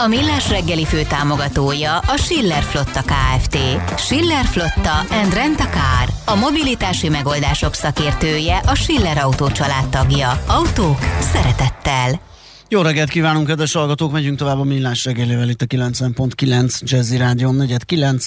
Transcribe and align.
A 0.00 0.06
Millás 0.06 0.48
reggeli 0.48 0.84
fő 0.84 1.02
támogatója 1.02 1.98
a 1.98 2.16
Schiller 2.16 2.62
Flotta 2.62 3.02
KFT. 3.02 3.58
Schiller 3.96 4.44
Flotta 4.44 4.98
and 4.98 5.34
Rent 5.34 5.60
a 5.60 5.68
Car. 5.68 6.08
A 6.24 6.34
mobilitási 6.34 7.08
megoldások 7.08 7.74
szakértője 7.74 8.56
a 8.56 8.74
Schiller 8.74 9.18
Autó 9.18 9.48
tagja. 9.90 10.42
Autók 10.46 10.98
szeretettel. 11.20 12.20
Jó 12.68 12.82
reggelt 12.82 13.08
kívánunk, 13.08 13.46
kedves 13.46 13.72
hallgatók! 13.72 14.12
Megyünk 14.12 14.38
tovább 14.38 14.58
a 14.58 14.64
Millás 14.64 15.04
reggelével 15.04 15.48
itt 15.48 15.62
a 15.62 15.66
90.9 15.66 16.80
Jazzy 16.80 17.16
Rádion 17.16 17.54
4 17.54 17.76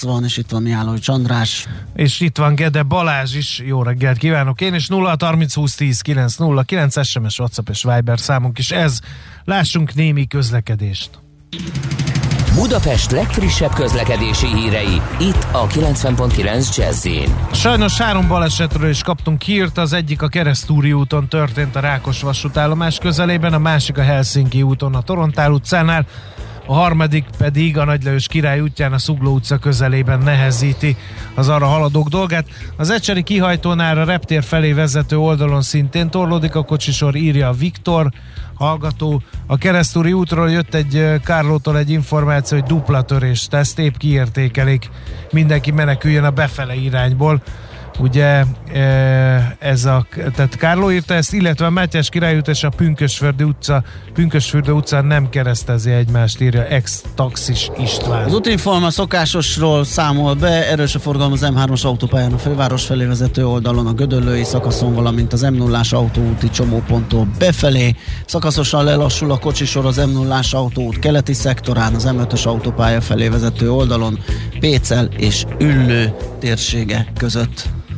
van, 0.00 0.24
és 0.24 0.36
itt 0.36 0.50
van 0.50 0.62
Mihály 0.62 0.98
Csandrás. 0.98 1.66
És 1.94 2.20
itt 2.20 2.36
van 2.36 2.54
Gede 2.54 2.82
Balázs 2.82 3.34
is. 3.34 3.62
Jó 3.66 3.82
reggelt 3.82 4.18
kívánok 4.18 4.60
én, 4.60 4.74
és 4.74 4.88
0 4.88 5.16
30 5.20 5.54
20 5.54 5.74
10 5.74 6.00
9 6.00 6.36
0 6.36 6.62
9 6.62 7.06
SMS, 7.06 7.38
WhatsApp 7.38 7.68
és 7.68 7.82
Viber 7.82 8.20
számunk 8.20 8.58
is 8.58 8.70
ez. 8.70 8.98
Lássunk 9.44 9.94
némi 9.94 10.26
közlekedést. 10.26 11.10
Budapest 12.54 13.10
legfrissebb 13.10 13.72
közlekedési 13.72 14.46
hírei, 14.46 15.00
itt 15.18 15.46
a 15.52 15.66
90.9 15.66 16.76
jazz 16.76 17.08
Sajnos 17.52 17.98
három 17.98 18.28
balesetről 18.28 18.88
is 18.88 19.02
kaptunk 19.02 19.42
hírt, 19.42 19.78
az 19.78 19.92
egyik 19.92 20.22
a 20.22 20.28
Keresztúri 20.28 20.92
úton 20.92 21.28
történt 21.28 21.76
a 21.76 21.80
Rákos 21.80 22.22
vasútállomás 22.22 22.98
közelében, 22.98 23.52
a 23.52 23.58
másik 23.58 23.98
a 23.98 24.02
Helsinki 24.02 24.62
úton 24.62 24.94
a 24.94 25.02
Torontál 25.02 25.52
utcánál, 25.52 26.06
a 26.66 26.74
harmadik 26.74 27.24
pedig 27.38 27.78
a 27.78 27.84
Nagylajos 27.84 28.26
Király 28.26 28.60
útján 28.60 28.92
a 28.92 28.98
Szugló 28.98 29.32
utca 29.34 29.58
közelében 29.58 30.18
nehezíti 30.18 30.96
az 31.34 31.48
arra 31.48 31.66
haladók 31.66 32.08
dolgát. 32.08 32.46
Az 32.76 32.90
Ecseri 32.90 33.22
kihajtónál 33.22 33.98
a 33.98 34.04
reptér 34.04 34.42
felé 34.42 34.72
vezető 34.72 35.18
oldalon 35.18 35.62
szintén 35.62 36.10
torlódik 36.10 36.54
a 36.54 36.62
kocsisor, 36.62 37.14
írja 37.14 37.52
Viktor, 37.52 38.10
hallgató. 38.54 39.22
A 39.46 39.58
keresztúri 39.58 40.12
útról 40.12 40.50
jött 40.50 40.74
egy 40.74 41.20
Kárlótól 41.24 41.78
egy 41.78 41.90
információ, 41.90 42.58
hogy 42.58 42.68
dupla 42.68 43.02
törést, 43.02 43.54
ezt 43.54 43.78
épp 43.78 43.94
kiértékelik. 43.96 44.90
Mindenki 45.32 45.70
meneküljön 45.70 46.24
a 46.24 46.30
befele 46.30 46.74
irányból 46.74 47.42
ugye 47.98 48.44
e, 48.72 49.56
ez 49.58 49.84
a, 49.84 50.06
tehát 50.34 50.56
Kárló 50.56 50.90
írta 50.90 51.14
ezt, 51.14 51.32
illetve 51.32 51.66
a 51.66 51.70
Mátyás 51.70 52.08
királyút 52.08 52.48
és 52.48 52.64
a 52.64 52.68
Pünkösfürdő 52.68 53.44
utca, 53.44 53.82
Pünkösfürdő 54.14 54.72
utcán 54.72 55.04
nem 55.04 55.28
keresztezi 55.28 55.90
egymást, 55.90 56.40
írja 56.40 56.66
ex-taxis 56.66 57.70
István. 57.78 58.24
Az 58.24 58.34
útinforma 58.34 58.90
szokásosról 58.90 59.84
számol 59.84 60.34
be, 60.34 60.70
erős 60.70 60.94
a 60.94 60.98
forgalom 60.98 61.32
az 61.32 61.46
M3-as 61.54 61.84
autópályán 61.84 62.32
a 62.32 62.38
főváros 62.38 62.84
felé 62.84 63.04
vezető 63.04 63.46
oldalon, 63.46 63.86
a 63.86 63.92
Gödöllői 63.92 64.44
szakaszon, 64.44 64.94
valamint 64.94 65.32
az 65.32 65.42
m 65.42 65.54
0 65.54 65.80
autóúti 65.90 66.50
csomóponttól 66.50 67.28
befelé. 67.38 67.94
Szakaszosan 68.26 68.84
lelassul 68.84 69.30
a 69.30 69.38
kocsisor 69.38 69.86
az 69.86 69.96
m 69.96 70.10
0 70.10 70.40
autóút 70.50 70.98
keleti 70.98 71.32
szektorán, 71.32 71.94
az 71.94 72.08
M5-ös 72.10 72.46
autópálya 72.46 73.00
felé 73.00 73.28
vezető 73.28 73.70
oldalon, 73.70 74.18
Pécel 74.60 75.08
és 75.16 75.44
Üllő 75.58 76.14
térsége 76.38 77.06
között. 77.16 77.68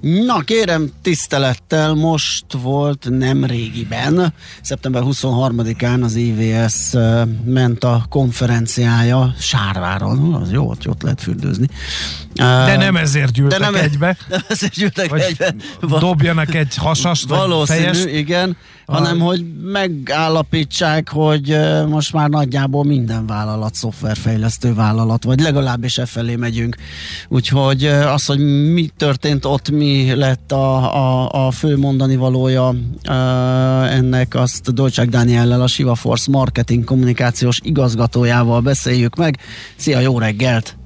Na 0.00 0.40
kérem, 0.40 0.90
tisztelettel 1.02 1.94
most 1.94 2.44
volt 2.62 3.06
nem 3.10 3.44
régiben, 3.44 4.34
szeptember 4.62 5.02
23-án 5.04 6.02
az 6.02 6.14
IVS 6.14 6.92
ment 7.44 7.84
a 7.84 8.06
konferenciája 8.08 9.34
Sárváron, 9.38 10.34
az 10.34 10.52
jó, 10.52 10.68
ott, 10.68 10.88
ott 10.88 11.02
lehet 11.02 11.22
fürdőzni. 11.22 11.66
De 12.34 12.76
nem 12.76 12.96
ezért 12.96 13.32
gyűltek 13.32 13.58
de 13.58 13.64
nem, 13.64 13.74
egybe. 13.74 14.16
Nem 14.28 14.40
ezért 14.48 14.74
gyűltek 14.74 15.10
vagy 15.10 15.20
egybe. 15.20 15.54
Dobjanak 15.80 16.54
egy 16.54 16.74
hasast, 16.76 17.28
Valószínű, 17.28 17.84
vagy 17.84 17.96
fejest. 17.96 18.16
igen, 18.16 18.56
hanem 18.88 19.18
hogy 19.18 19.44
megállapítsák, 19.62 21.08
hogy 21.08 21.56
most 21.88 22.12
már 22.12 22.28
nagyjából 22.28 22.84
minden 22.84 23.26
vállalat 23.26 23.74
szoftverfejlesztő 23.74 24.74
vállalat, 24.74 25.24
vagy 25.24 25.40
legalábbis 25.40 25.98
e 25.98 26.06
felé 26.06 26.36
megyünk. 26.36 26.76
Úgyhogy 27.28 27.84
az, 27.84 28.26
hogy 28.26 28.38
mi 28.72 28.90
történt 28.96 29.44
ott, 29.44 29.70
mi 29.70 30.14
lett 30.14 30.52
a, 30.52 30.94
a, 30.94 31.46
a 31.46 31.50
fő 31.50 31.76
mondani 31.76 32.16
valója 32.16 32.74
ennek, 33.90 34.34
azt 34.34 34.74
Dolcsák 34.74 35.08
Dániellel, 35.08 35.62
a 35.62 35.66
Siva 35.66 35.94
Force 35.94 36.30
marketing 36.30 36.84
kommunikációs 36.84 37.58
igazgatójával 37.62 38.60
beszéljük 38.60 39.16
meg. 39.16 39.38
Szia, 39.76 40.00
jó 40.00 40.18
reggelt! 40.18 40.76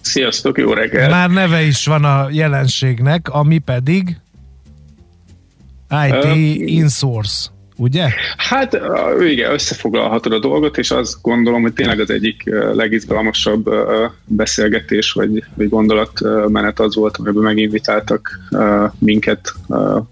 Sziasztok, 0.00 0.58
jó 0.58 0.72
reggelt! 0.72 1.10
Már 1.10 1.30
neve 1.30 1.62
is 1.62 1.86
van 1.86 2.04
a 2.04 2.28
jelenségnek, 2.30 3.28
ami 3.28 3.58
pedig 3.58 4.16
IT 5.90 6.24
uh, 6.24 6.70
Insource 6.70 7.48
ugye? 7.78 8.08
Hát 8.36 8.80
igen, 9.20 9.52
összefoglalhatod 9.52 10.32
a 10.32 10.38
dolgot, 10.38 10.78
és 10.78 10.90
azt 10.90 11.22
gondolom, 11.22 11.62
hogy 11.62 11.72
tényleg 11.72 12.00
az 12.00 12.10
egyik 12.10 12.42
legizgalmasabb 12.72 13.70
beszélgetés, 14.24 15.12
vagy, 15.12 15.44
vagy 15.54 15.68
gondolatmenet 15.68 16.80
az 16.80 16.94
volt, 16.94 17.16
amiben 17.16 17.42
meginvitáltak 17.42 18.38
minket, 18.98 19.54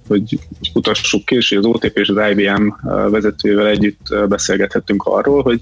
hogy 0.08 0.38
kutassuk 0.72 1.24
ki, 1.24 1.34
és 1.34 1.52
az 1.52 1.64
OTP 1.64 1.98
és 1.98 2.08
az 2.08 2.30
IBM 2.30 2.68
vezetőjével 3.10 3.66
együtt 3.66 4.14
beszélgethettünk 4.28 5.02
arról, 5.02 5.42
hogy 5.42 5.60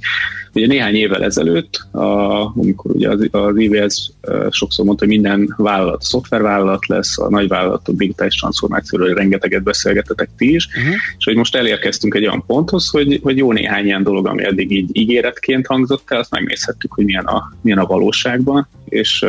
ugye 0.54 0.66
néhány 0.66 0.94
évvel 0.94 1.24
ezelőtt, 1.24 1.86
amikor 1.92 2.90
ugye 2.90 3.08
az, 3.08 3.28
az 3.30 3.56
IBS 3.56 4.10
sokszor 4.50 4.84
mondta, 4.84 5.04
hogy 5.04 5.14
minden 5.14 5.54
vállalat, 5.56 6.02
szoftvervállalat 6.02 6.86
lesz, 6.86 7.18
a 7.18 7.28
nagy 7.28 7.48
vállalatok 7.48 7.96
digitális 7.96 8.34
transformációról 8.34 9.14
rengeteget 9.14 9.62
beszélgetetek 9.62 10.28
ti 10.36 10.54
is, 10.54 10.66
uh-huh. 10.66 10.94
és 11.18 11.24
hogy 11.24 11.36
most 11.36 11.56
elérkeztünk 11.56 12.14
egy 12.14 12.26
olyan 12.26 12.44
ponthoz, 12.46 12.88
hogy, 12.88 13.20
hogy 13.22 13.36
jó 13.36 13.52
néhány 13.52 13.84
ilyen 13.84 14.02
dolog, 14.02 14.26
ami 14.26 14.44
eddig 14.44 14.70
így 14.70 14.88
ígéretként 14.92 15.66
hangzott 15.66 16.10
el, 16.10 16.18
azt 16.18 16.30
megnézhettük, 16.30 16.92
hogy 16.92 17.04
milyen 17.04 17.24
a, 17.24 17.52
milyen 17.60 17.78
a 17.78 17.86
valóságban, 17.86 18.68
és, 18.84 19.26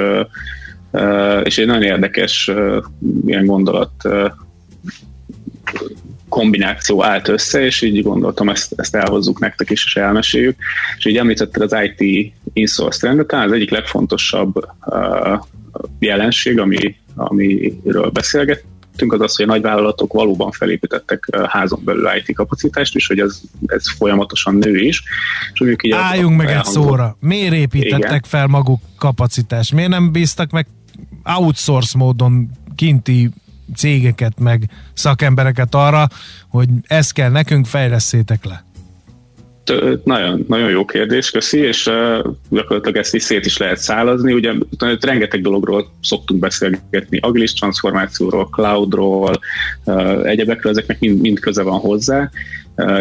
és 1.44 1.58
egy 1.58 1.66
nagyon 1.66 1.84
érdekes 1.84 2.52
ilyen 3.26 3.46
gondolat 3.46 3.92
kombináció 6.36 7.04
állt 7.04 7.28
össze, 7.28 7.66
és 7.66 7.82
így 7.82 8.04
gondoltam, 8.04 8.50
ezt, 8.50 8.74
ezt 8.76 8.96
elhozzuk 8.96 9.40
nektek 9.40 9.70
is, 9.70 9.86
és 9.86 9.96
elmeséljük. 9.96 10.56
És 10.98 11.06
így 11.06 11.18
említetted 11.18 11.62
az 11.62 11.76
IT 11.84 12.34
insource 12.54 13.00
trendet, 13.00 13.34
az 13.34 13.52
egyik 13.52 13.70
legfontosabb 13.70 14.56
uh, 14.86 15.40
jelenség, 16.00 16.60
ami, 16.60 16.96
amiről 17.16 18.10
beszélget, 18.10 18.64
tettünk, 18.92 19.14
az 19.14 19.22
az, 19.22 19.36
hogy 19.36 19.46
a 19.46 19.48
nagyvállalatok 19.48 20.14
valóban 20.14 20.52
felépítettek 20.52 21.28
házon 21.48 21.82
belül 21.84 22.10
IT 22.18 22.36
kapacitást, 22.36 22.96
és 22.96 23.08
hogy 23.08 23.20
ez, 23.20 23.42
ez 23.66 23.92
folyamatosan 23.98 24.56
nő 24.56 24.78
is. 24.78 25.04
És 25.54 25.60
mondjuk 25.60 25.86
így 25.86 25.92
Álljunk 25.92 26.38
meg 26.38 26.50
egy 26.50 26.64
szóra. 26.64 27.18
Miért 27.20 27.54
építettek 27.54 28.02
Igen. 28.02 28.22
fel 28.22 28.48
maguk 28.48 28.82
kapacitást? 28.98 29.74
Miért 29.74 29.90
nem 29.90 30.12
bíztak 30.12 30.52
meg 30.52 30.68
outsource 31.24 31.98
módon 31.98 32.50
kinti 32.76 33.30
cégeket, 33.76 34.40
meg 34.40 34.70
szakembereket 34.94 35.76
arra, 35.76 36.08
hogy 36.50 36.68
ezt 36.88 37.14
kell 37.14 37.30
nekünk, 37.30 37.66
fejleszétek 37.66 38.46
le? 38.46 38.64
Nagyon, 40.04 40.46
nagyon 40.48 40.70
jó 40.70 40.86
kérdés, 40.86 41.32
köszi, 41.32 41.60
és 41.60 41.90
gyakorlatilag 42.50 42.98
ezt 42.98 43.16
is 43.16 43.24
szét 43.24 43.46
is 43.46 43.58
lehet 43.58 43.78
szálazni. 43.78 44.34
Ugye 44.34 44.54
rengeteg 45.00 45.42
dologról 45.42 45.92
szoktunk 46.02 46.40
beszélgetni, 46.40 47.18
agilis 47.22 47.54
transformációról, 47.54 48.50
cloudról, 48.50 49.40
uh, 49.86 50.28
egyebekről, 50.28 50.72
ezeknek 50.72 51.00
mind, 51.00 51.22
mind 51.22 51.40
köze 51.40 51.64
van 51.64 51.80
hozzá, 51.80 52.30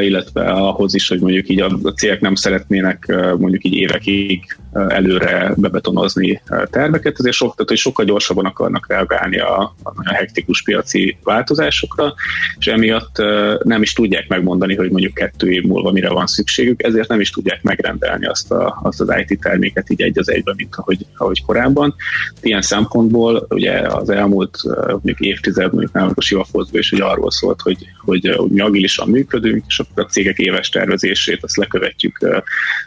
illetve 0.01 0.51
ahhoz 0.51 0.95
is, 0.95 1.09
hogy 1.09 1.21
mondjuk 1.21 1.49
így 1.49 1.61
a 1.61 1.93
cégek 1.97 2.21
nem 2.21 2.35
szeretnének 2.35 3.15
mondjuk 3.39 3.65
így 3.65 3.75
évekig 3.75 4.57
előre 4.73 5.53
bebetonozni 5.57 6.43
terveket, 6.71 7.19
ezért 7.19 7.35
sok, 7.35 7.55
tehát, 7.55 7.69
hogy 7.69 7.79
sokkal 7.79 8.05
gyorsabban 8.05 8.45
akarnak 8.45 8.89
reagálni 8.89 9.39
a, 9.39 9.75
a 9.83 10.15
hektikus 10.15 10.63
piaci 10.63 11.17
változásokra, 11.23 12.15
és 12.59 12.67
emiatt 12.67 13.23
nem 13.63 13.83
is 13.83 13.93
tudják 13.93 14.29
megmondani, 14.29 14.75
hogy 14.75 14.91
mondjuk 14.91 15.15
kettő 15.15 15.51
év 15.51 15.63
múlva 15.63 15.93
mire 15.93 16.09
van 16.09 16.27
szükségük, 16.27 16.83
ezért 16.83 17.09
nem 17.09 17.21
is 17.21 17.31
tudják 17.31 17.63
megrendelni 17.63 18.27
azt, 18.27 18.51
a, 18.51 18.81
azt 18.83 19.01
az 19.01 19.15
IT 19.27 19.41
terméket 19.41 19.91
így 19.91 20.03
egy 20.03 20.19
az 20.19 20.31
egyben, 20.31 20.55
mint 20.57 20.75
ahogy, 20.77 21.07
ahogy 21.17 21.45
korábban. 21.45 21.95
Ilyen 22.41 22.63
szempontból 22.63 23.47
ugye 23.49 23.81
az 23.81 24.11
elmúlt 24.11 24.59
mondjuk 24.87 25.21
évtized, 25.21 25.73
mondjuk 25.73 25.93
nálunk 25.93 26.17
a 26.17 26.21
Sivafoszban 26.21 26.81
is, 26.81 26.91
hogy 26.91 27.01
arról 27.01 27.31
szólt, 27.31 27.61
hogy, 27.61 27.87
hogy, 28.05 28.35
hogy 28.37 28.51
mi 28.51 28.61
agilisan 28.61 29.09
működünk, 29.09 29.64
és 29.67 29.79
akkor 29.79 30.05
a 30.05 30.07
cégek 30.07 30.39
éves 30.39 30.69
tervezését 30.69 31.45
azt 31.45 31.57
lekövetjük 31.57 32.43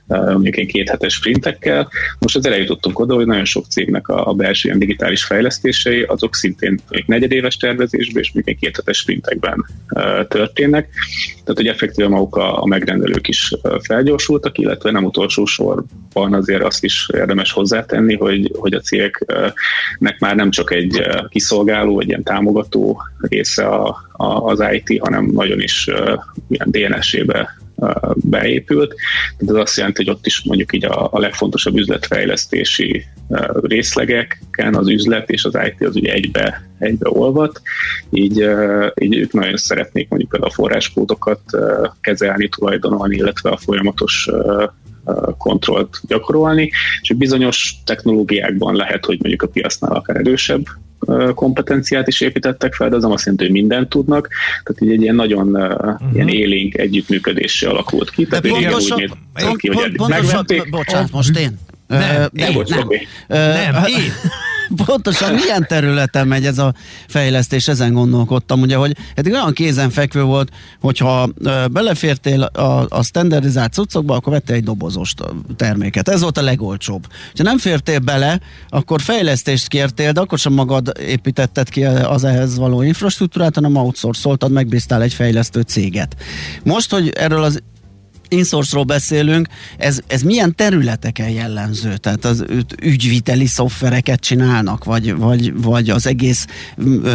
mondjuk 0.07 0.57
egy 0.57 0.67
két 0.67 0.89
hetes 0.89 1.13
sprintekkel. 1.13 1.89
Most 2.19 2.35
az 2.35 2.47
eljutottunk 2.47 2.99
oda, 2.99 3.15
hogy 3.15 3.25
nagyon 3.25 3.45
sok 3.45 3.65
cégnek 3.65 4.07
a, 4.07 4.27
a 4.27 4.33
belső 4.33 4.67
ilyen 4.67 4.79
digitális 4.79 5.23
fejlesztései, 5.23 6.01
azok 6.01 6.35
szintén 6.35 6.79
egy 6.89 7.07
negyedéves 7.07 7.57
tervezésben 7.57 8.23
és 8.23 8.31
mondjuk 8.33 8.55
egy 8.55 8.61
két 8.61 8.75
hetes 8.75 8.97
sprintekben 8.97 9.65
történnek. 10.27 10.89
Tehát, 11.43 11.61
hogy 11.61 11.67
effektíve 11.67 12.07
maguk 12.07 12.35
a, 12.35 12.61
a 12.61 12.65
megrendelők 12.65 13.27
is 13.27 13.53
felgyorsultak, 13.81 14.57
illetve 14.57 14.91
nem 14.91 15.03
utolsó 15.03 15.45
sorban 15.45 16.33
azért 16.33 16.63
azt 16.63 16.83
is 16.83 17.09
érdemes 17.13 17.51
hozzátenni, 17.51 18.15
hogy, 18.15 18.51
hogy 18.55 18.73
a 18.73 18.79
cégeknek 18.79 20.19
már 20.19 20.35
nem 20.35 20.49
csak 20.49 20.71
egy 20.71 21.01
kiszolgáló, 21.29 21.93
vagy 21.95 22.07
ilyen 22.07 22.23
támogató 22.23 23.01
része 23.19 23.65
a, 23.65 24.07
a, 24.11 24.25
az 24.25 24.63
IT, 24.71 24.99
hanem 24.99 25.25
nagyon 25.25 25.61
is 25.61 25.89
ilyen 26.49 26.66
DNS-ébe 26.71 27.57
beépült. 28.15 28.95
Tehát 29.37 29.55
ez 29.55 29.61
azt 29.61 29.77
jelenti, 29.77 30.03
hogy 30.03 30.15
ott 30.15 30.25
is 30.25 30.43
mondjuk 30.43 30.73
így 30.73 30.85
a, 30.85 31.09
a 31.11 31.19
legfontosabb 31.19 31.77
üzletfejlesztési 31.77 33.05
részlegeken 33.61 34.75
az 34.75 34.89
üzlet 34.89 35.29
és 35.29 35.43
az 35.43 35.57
IT 35.65 35.87
az 35.87 35.95
ugye 35.95 36.13
egybe, 36.13 36.69
egybe 36.79 37.09
olvat, 37.09 37.61
így, 38.09 38.49
így 39.01 39.15
ők 39.17 39.33
nagyon 39.33 39.57
szeretnék 39.57 40.09
mondjuk 40.09 40.33
a 40.33 40.49
forráskódokat 40.49 41.41
kezelni, 42.01 42.49
tulajdonolni, 42.49 43.15
illetve 43.15 43.49
a 43.49 43.57
folyamatos 43.57 44.29
kontrollt 45.37 45.99
gyakorolni, 46.07 46.71
és 47.01 47.13
bizonyos 47.13 47.75
technológiákban 47.85 48.75
lehet, 48.75 49.05
hogy 49.05 49.17
mondjuk 49.19 49.41
a 49.41 49.47
piacnál 49.47 49.91
akár 49.91 50.15
erősebb 50.15 50.65
kompetenciát 51.35 52.07
is 52.07 52.21
építettek 52.21 52.73
fel, 52.73 52.89
de 52.89 52.95
az 52.95 53.01
nem 53.01 53.11
azt 53.11 53.25
jelenti, 53.25 53.45
hogy 53.45 53.53
mindent 53.53 53.89
tudnak. 53.89 54.29
Tehát 54.63 54.81
így 54.81 54.91
egy 54.91 55.01
ilyen 55.01 55.15
nagyon 55.15 55.55
uh-huh. 55.55 55.95
ilyen 56.13 56.27
élénk 56.27 56.77
együttműködésé 56.77 57.65
alakult 57.65 58.09
ki. 58.09 58.25
Tehát 58.25 58.47
pontosan, 58.47 59.01
úgy 59.01 59.11
néz 59.33 59.55
ki, 59.55 59.67
hogy 59.67 59.95
pontosan, 59.95 60.45
bocsánat, 60.69 61.11
most 61.11 61.37
én. 61.37 61.59
Nem, 61.87 61.99
nem, 61.99 62.51
én, 62.51 62.63
nem, 62.67 62.87
nem, 63.71 63.85
én. 63.85 64.11
Pontosan 64.85 65.33
milyen 65.33 65.65
területen 65.67 66.27
megy 66.27 66.45
ez 66.45 66.57
a 66.57 66.73
fejlesztés, 67.07 67.67
ezen 67.67 67.93
gondolkodtam, 67.93 68.61
ugye, 68.61 68.75
hogy 68.75 68.95
eddig 69.15 69.33
olyan 69.33 69.53
kézenfekvő 69.53 70.23
volt, 70.23 70.51
hogyha 70.79 71.29
belefértél 71.71 72.41
a, 72.41 72.85
a 72.89 73.03
standardizált 73.03 73.73
cuccokba, 73.73 74.15
akkor 74.15 74.33
vettél 74.33 74.55
egy 74.55 74.63
dobozos 74.63 75.13
terméket. 75.55 76.09
Ez 76.09 76.21
volt 76.21 76.37
a 76.37 76.41
legolcsóbb. 76.41 77.07
Ha 77.35 77.43
nem 77.43 77.57
fértél 77.57 77.99
bele, 77.99 78.39
akkor 78.69 79.01
fejlesztést 79.01 79.67
kértél, 79.67 80.11
de 80.11 80.19
akkor 80.19 80.39
sem 80.39 80.53
magad 80.53 80.91
építetted 80.99 81.69
ki 81.69 81.85
az 81.85 82.23
ehhez 82.23 82.57
való 82.57 82.81
infrastruktúrát, 82.81 83.55
hanem 83.55 83.75
outsourcoltad, 83.75 84.51
megbíztál 84.51 85.01
egy 85.01 85.13
fejlesztő 85.13 85.61
céget. 85.61 86.15
Most, 86.63 86.91
hogy 86.91 87.09
erről 87.09 87.43
az 87.43 87.61
insource-ról 88.29 88.83
beszélünk, 88.83 89.47
ez, 89.77 89.99
ez 90.07 90.21
milyen 90.21 90.55
területeken 90.55 91.29
jellemző? 91.29 91.97
Tehát 91.97 92.25
az 92.25 92.45
ügyviteli 92.81 93.45
szoftvereket 93.45 94.19
csinálnak, 94.19 94.83
vagy, 94.83 95.15
vagy, 95.15 95.61
vagy 95.61 95.89
az 95.89 96.07
egész 96.07 96.45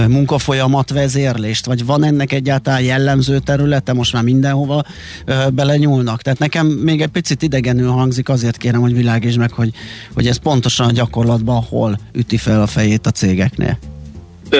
munkafolyamat 0.09 0.91
vezérlést, 0.91 1.67
vagy 1.67 1.85
van 1.85 2.05
ennek 2.05 2.33
egyáltalán 2.33 2.83
jellemző 2.83 3.39
területe, 3.39 3.93
most 3.93 4.13
már 4.13 4.23
mindenhova 4.23 4.85
ö, 5.25 5.47
belenyúlnak. 5.53 6.23
Tehát 6.23 6.39
nekem 6.39 6.67
még 6.67 7.01
egy 7.01 7.09
picit 7.09 7.43
idegenül 7.43 7.91
hangzik, 7.91 8.29
azért 8.29 8.57
kérem, 8.57 8.81
hogy 8.81 8.95
világítsd 8.95 9.39
meg, 9.39 9.53
hogy, 9.53 9.71
hogy 10.15 10.27
ez 10.27 10.37
pontosan 10.37 10.89
a 10.89 10.93
gyakorlatban 10.93 11.63
hol 11.63 11.99
üti 12.13 12.37
fel 12.37 12.63
a 12.63 12.67
fejét 12.67 13.07
a 13.07 13.11
cégeknél. 13.11 13.79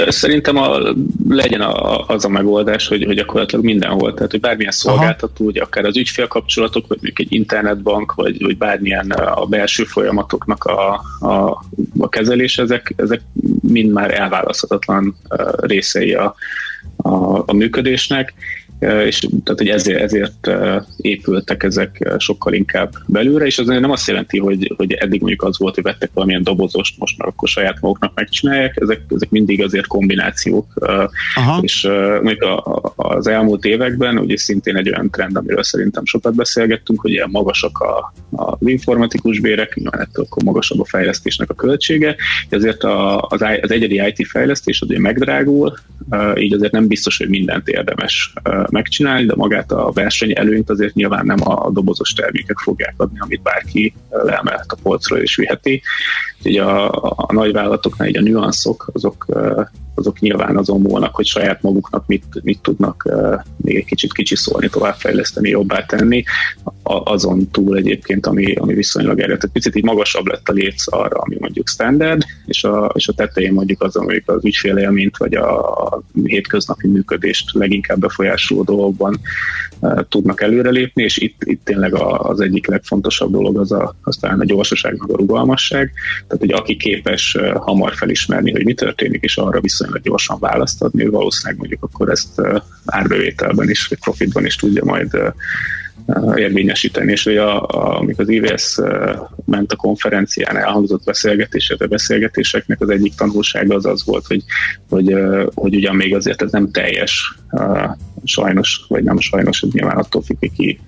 Szerintem 0.09 0.57
a, 0.57 0.79
legyen 1.29 1.61
a, 1.61 2.07
az 2.07 2.25
a 2.25 2.29
megoldás, 2.29 2.89
hogy, 2.89 3.05
hogy 3.05 3.17
gyakorlatilag 3.17 3.65
mindenhol, 3.65 4.15
tehát 4.15 4.31
hogy 4.31 4.41
bármilyen 4.41 4.73
szolgáltató, 4.73 5.45
ugye 5.45 5.63
akár 5.63 5.85
az 5.85 5.97
ügyfélkapcsolatok, 5.97 6.87
vagy 6.87 6.97
mondjuk 6.97 7.19
egy 7.19 7.33
internetbank, 7.33 8.15
vagy, 8.15 8.43
vagy 8.43 8.57
bármilyen 8.57 9.11
a 9.11 9.47
belső 9.47 9.85
folyamatoknak 9.85 10.65
a, 10.65 11.03
a, 11.21 11.65
a 11.99 12.09
kezelés, 12.09 12.59
ezek, 12.59 12.95
ezek 12.97 13.21
mind 13.61 13.93
már 13.93 14.21
elválaszthatatlan 14.21 15.17
részei 15.57 16.15
a, 16.15 16.35
a, 16.97 17.43
a 17.47 17.53
működésnek 17.53 18.35
és 18.83 19.19
tehát, 19.19 19.59
hogy 19.59 19.69
ezért, 19.69 20.01
ezért 20.01 20.51
épültek 20.97 21.63
ezek 21.63 22.15
sokkal 22.19 22.53
inkább 22.53 22.93
belőle, 23.07 23.45
és 23.45 23.59
az 23.59 23.67
nem 23.67 23.91
azt 23.91 24.09
jelenti, 24.09 24.39
hogy, 24.39 24.75
hogy 24.77 24.93
eddig 24.93 25.21
mondjuk 25.21 25.43
az 25.43 25.59
volt, 25.59 25.75
hogy 25.75 25.85
vettek 25.85 26.11
valamilyen 26.15 26.43
dobozost, 26.43 26.99
most 26.99 27.19
már 27.19 27.29
akkor 27.29 27.49
saját 27.49 27.81
maguknak 27.81 28.15
megcsinálják, 28.15 28.77
ezek, 28.81 29.01
ezek 29.15 29.31
mindig 29.31 29.63
azért 29.63 29.87
kombinációk, 29.87 30.67
Aha. 31.35 31.61
és 31.63 31.89
mondjuk 32.23 32.45
az 32.97 33.27
elmúlt 33.27 33.65
években 33.65 34.19
ugye 34.19 34.37
szintén 34.37 34.77
egy 34.77 34.89
olyan 34.89 35.11
trend, 35.11 35.37
amiről 35.37 35.63
szerintem 35.63 36.05
sokat 36.05 36.35
beszélgettünk, 36.35 37.01
hogy 37.01 37.11
ilyen 37.11 37.29
magasak 37.31 37.79
a, 37.79 38.13
az 38.31 38.57
informatikus 38.61 39.41
bérek, 39.41 39.75
nyilván 39.75 40.01
ettől 40.01 40.25
akkor 40.29 40.43
magasabb 40.43 40.81
a 40.81 40.85
fejlesztésnek 40.85 41.51
a 41.51 41.55
költsége, 41.55 42.17
ezért 42.49 42.85
az, 42.85 43.43
az 43.61 43.71
egyedi 43.71 44.03
IT 44.15 44.27
fejlesztés 44.27 44.81
az 44.81 44.89
ugye 44.89 45.01
megdrágul, 45.01 45.75
így 46.35 46.53
azért 46.53 46.73
nem 46.73 46.87
biztos, 46.87 47.17
hogy 47.17 47.29
mindent 47.29 47.69
érdemes 47.69 48.33
megcsinálni, 48.73 49.27
de 49.27 49.35
magát 49.37 49.73
a 49.73 49.91
verseny 49.95 50.33
előnyt 50.35 50.71
azért 50.71 50.95
nyilván 50.95 51.27
nem 51.27 51.49
a 51.49 51.71
dobozos 51.71 52.13
termékek 52.13 52.59
fogják 52.59 52.95
adni, 52.97 53.19
amit 53.21 53.43
bárki 53.43 53.95
leemelhet 54.09 54.73
a 54.73 54.79
polcról 54.83 55.19
és 55.19 55.37
viheti. 55.37 55.83
Ugye 56.45 56.63
a, 56.63 56.91
a 57.17 57.33
nagyvállalatoknál 57.33 58.09
így 58.09 58.17
a 58.17 58.21
nüanszok, 58.21 58.91
azok 58.93 59.27
azok 59.95 60.21
nyilván 60.21 60.57
azon 60.57 60.81
múlnak, 60.81 61.15
hogy 61.15 61.27
saját 61.27 61.63
maguknak 61.63 62.07
mit, 62.07 62.25
mit 62.43 62.61
tudnak 62.63 63.09
még 63.57 63.77
egy 63.77 63.85
kicsit 63.85 64.13
kicsiszolni, 64.13 64.69
továbbfejleszteni, 64.69 65.49
jobbá 65.49 65.85
tenni, 65.85 66.25
azon 66.83 67.51
túl 67.51 67.77
egyébként, 67.77 68.27
ami, 68.27 68.55
ami 68.55 68.75
viszonylag 68.75 69.19
erre. 69.19 69.37
Tehát 69.37 69.51
picit 69.53 69.77
így 69.77 69.85
magasabb 69.85 70.27
lett 70.27 70.49
a 70.49 70.53
létsz 70.53 70.93
arra, 70.93 71.17
ami 71.17 71.37
mondjuk 71.39 71.69
standard, 71.69 72.23
és 72.47 72.65
a, 72.65 72.93
és 72.95 73.09
a 73.09 73.13
tetején 73.13 73.53
mondjuk 73.53 73.83
az, 73.83 73.97
amelyik 73.97 74.29
az 74.29 74.45
ügyfélélményt, 74.45 75.17
vagy 75.17 75.35
a, 75.35 76.03
hétköznapi 76.25 76.89
működést 76.89 77.53
leginkább 77.53 77.99
befolyásoló 77.99 78.63
dolgokban 78.63 79.21
tudnak 80.09 80.41
előrelépni, 80.41 81.03
és 81.03 81.17
itt, 81.19 81.43
itt 81.45 81.65
tényleg 81.65 81.95
az 81.95 82.41
egyik 82.41 82.67
legfontosabb 82.67 83.31
dolog 83.31 83.59
az, 83.59 83.73
a, 83.73 83.95
az 84.03 84.17
talán 84.17 84.41
a 84.41 84.45
gyorsaság, 84.45 84.97
meg 84.99 85.11
a 85.11 85.17
rugalmasság. 85.17 85.93
Tehát, 86.27 86.39
hogy 86.39 86.53
aki 86.53 86.77
képes 86.77 87.37
hamar 87.55 87.95
felismerni, 87.95 88.51
hogy 88.51 88.65
mi 88.65 88.75
történik, 88.75 89.23
és 89.23 89.37
arra 89.37 89.61
viszont 89.61 89.82
viszonylag 89.83 90.03
gyorsan 90.03 90.39
választ 90.41 90.83
adni, 90.83 91.07
valószínűleg 91.07 91.59
mondjuk 91.59 91.83
akkor 91.83 92.11
ezt 92.11 92.41
árbevételben 92.85 93.71
is, 93.71 93.87
vagy 93.87 93.99
profitban 93.99 94.45
is 94.45 94.57
tudja 94.57 94.85
majd 94.85 95.19
érvényesíteni, 96.35 97.13
és 97.13 97.25
hogy 97.25 97.37
a, 97.37 97.63
a, 97.63 97.99
amikor 97.99 98.25
az 98.25 98.31
IVS 98.31 98.79
ment 99.45 99.73
a 99.73 99.77
konferencián 99.77 100.57
elhangzott 100.57 101.05
beszélgetések, 101.05 101.81
a 101.81 101.87
beszélgetéseknek 101.87 102.81
az 102.81 102.91
egyik 102.91 103.15
tanulsága 103.15 103.75
az 103.75 103.87
az 103.87 104.05
volt, 104.05 104.27
hogy, 104.27 104.43
hogy, 104.89 105.17
hogy 105.55 105.75
ugyan 105.75 105.97
még 105.97 106.15
azért 106.15 106.43
ez 106.43 106.51
nem 106.51 106.71
teljes, 106.71 107.39
sajnos, 108.25 108.85
vagy 108.89 109.05
nem 109.05 109.19
sajnos, 109.19 109.61
hogy 109.61 109.71
nyilván 109.73 109.97
attól 109.97 110.23
függ, 110.23 110.39
hogy 110.39 110.53
ki 110.53 110.81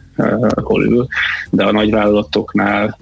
hol 0.62 0.85
ül, 0.85 1.06
de 1.50 1.64
a 1.64 1.73
nagyvállalatoknál, 1.73 2.99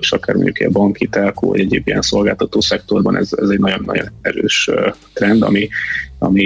és 0.00 0.12
akár 0.12 0.34
mondjuk 0.34 0.68
a 0.68 0.70
banki, 0.70 1.06
telkó, 1.06 1.54
egyéb 1.54 1.86
ilyen 1.86 2.00
szolgáltató 2.00 2.60
szektorban 2.60 3.16
ez, 3.16 3.30
ez 3.36 3.48
egy 3.48 3.58
nagyon-nagyon 3.58 4.06
erős 4.20 4.70
trend, 5.12 5.42
ami, 5.42 5.68
ami 6.18 6.42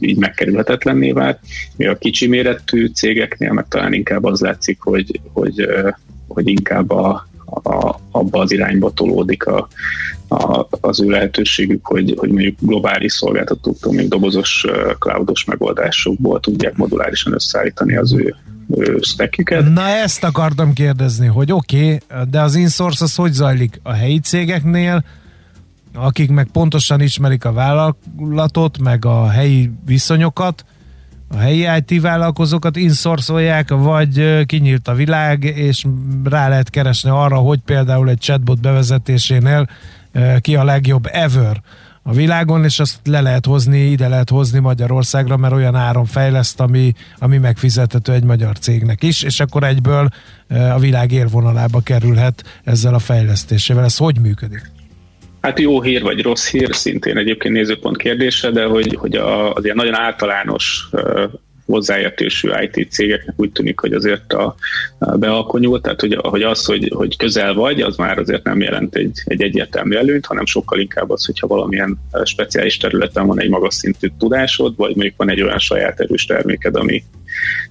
így 0.00 0.16
megkerülhetetlenné 0.18 1.12
vált. 1.12 1.38
A 1.78 1.96
kicsi 1.98 2.26
méretű 2.26 2.86
cégeknél 2.86 3.52
meg 3.52 3.68
talán 3.68 3.92
inkább 3.92 4.24
az 4.24 4.40
látszik, 4.40 4.80
hogy, 4.80 5.20
hogy, 5.32 5.68
hogy 6.28 6.48
inkább 6.48 6.90
a, 6.90 7.28
a, 7.62 8.00
abba 8.10 8.40
az 8.40 8.52
irányba 8.52 8.90
tolódik 8.90 9.46
a, 9.46 9.68
a, 10.28 10.66
az 10.80 11.00
ő 11.00 11.08
lehetőségük, 11.08 11.86
hogy, 11.86 12.14
hogy 12.16 12.30
mondjuk 12.30 12.56
globális 12.60 13.12
szolgáltatóktól, 13.12 13.92
még 13.92 14.08
dobozos 14.08 14.64
cloudos 14.98 15.44
megoldásokból 15.44 16.40
tudják 16.40 16.76
modulárisan 16.76 17.32
összeállítani 17.32 17.96
az 17.96 18.12
ő 18.12 18.34
stacküket. 19.00 19.72
Na 19.72 19.88
ezt 19.88 20.24
akartam 20.24 20.72
kérdezni, 20.72 21.26
hogy 21.26 21.52
oké, 21.52 21.84
okay, 21.84 22.24
de 22.30 22.40
az 22.40 22.54
insource 22.54 23.04
az 23.04 23.14
hogy 23.14 23.32
zajlik 23.32 23.80
a 23.82 23.92
helyi 23.92 24.18
cégeknél, 24.18 25.04
akik 25.94 26.30
meg 26.30 26.48
pontosan 26.52 27.00
ismerik 27.00 27.44
a 27.44 27.52
vállalatot, 27.52 28.78
meg 28.78 29.04
a 29.04 29.28
helyi 29.28 29.70
viszonyokat, 29.86 30.64
a 31.34 31.38
helyi 31.38 31.66
IT 31.76 32.00
vállalkozókat 32.00 32.76
inszorszolják, 32.76 33.68
vagy 33.70 34.44
kinyílt 34.46 34.88
a 34.88 34.94
világ, 34.94 35.44
és 35.44 35.84
rá 36.24 36.48
lehet 36.48 36.70
keresni 36.70 37.10
arra, 37.10 37.36
hogy 37.36 37.58
például 37.64 38.08
egy 38.08 38.18
chatbot 38.18 38.60
bevezetésénél 38.60 39.68
ki 40.40 40.56
a 40.56 40.64
legjobb 40.64 41.08
ever 41.12 41.62
a 42.06 42.12
világon, 42.12 42.64
és 42.64 42.80
azt 42.80 42.98
le 43.04 43.20
lehet 43.20 43.46
hozni, 43.46 43.78
ide 43.78 44.08
lehet 44.08 44.30
hozni 44.30 44.58
Magyarországra, 44.58 45.36
mert 45.36 45.54
olyan 45.54 45.74
áron 45.74 46.04
fejleszt, 46.04 46.60
ami, 46.60 46.94
ami 47.18 47.38
megfizethető 47.38 48.12
egy 48.12 48.24
magyar 48.24 48.58
cégnek 48.58 49.02
is, 49.02 49.22
és 49.22 49.40
akkor 49.40 49.64
egyből 49.64 50.08
a 50.48 50.78
világ 50.78 51.12
élvonalába 51.12 51.80
kerülhet 51.80 52.60
ezzel 52.64 52.94
a 52.94 52.98
fejlesztésével. 52.98 53.84
Ez 53.84 53.96
hogy 53.96 54.20
működik? 54.20 54.73
Hát 55.44 55.58
jó 55.58 55.82
hír 55.82 56.02
vagy 56.02 56.22
rossz 56.22 56.50
hír, 56.50 56.74
szintén 56.74 57.16
egyébként 57.16 57.54
nézőpont 57.54 57.96
kérdése, 57.96 58.50
de 58.50 58.64
hogy, 58.64 58.94
hogy 58.94 59.16
a, 59.16 59.52
az 59.52 59.64
ilyen 59.64 59.76
nagyon 59.76 59.94
általános 59.94 60.88
hozzáértésű 61.66 62.50
IT 62.60 62.92
cégeknek 62.92 63.34
úgy 63.36 63.52
tűnik, 63.52 63.80
hogy 63.80 63.92
azért 63.92 64.32
a, 64.32 64.54
a 64.98 65.16
bealkonyult, 65.16 65.82
tehát 65.82 66.00
hogy, 66.00 66.18
hogy 66.22 66.42
az, 66.42 66.64
hogy, 66.64 66.92
hogy 66.94 67.16
közel 67.16 67.54
vagy, 67.54 67.80
az 67.80 67.96
már 67.96 68.18
azért 68.18 68.44
nem 68.44 68.60
jelent 68.60 68.94
egy, 68.94 69.22
egy 69.24 69.42
egyértelmű 69.42 69.96
előnyt, 69.96 70.26
hanem 70.26 70.46
sokkal 70.46 70.78
inkább 70.78 71.10
az, 71.10 71.24
hogyha 71.24 71.46
valamilyen 71.46 71.98
speciális 72.24 72.76
területen 72.76 73.26
van 73.26 73.40
egy 73.40 73.50
magas 73.50 73.74
szintű 73.74 74.08
tudásod, 74.18 74.76
vagy 74.76 74.94
mondjuk 74.94 75.16
van 75.16 75.30
egy 75.30 75.42
olyan 75.42 75.58
saját 75.58 76.00
erős 76.00 76.24
terméked, 76.24 76.76
ami, 76.76 77.04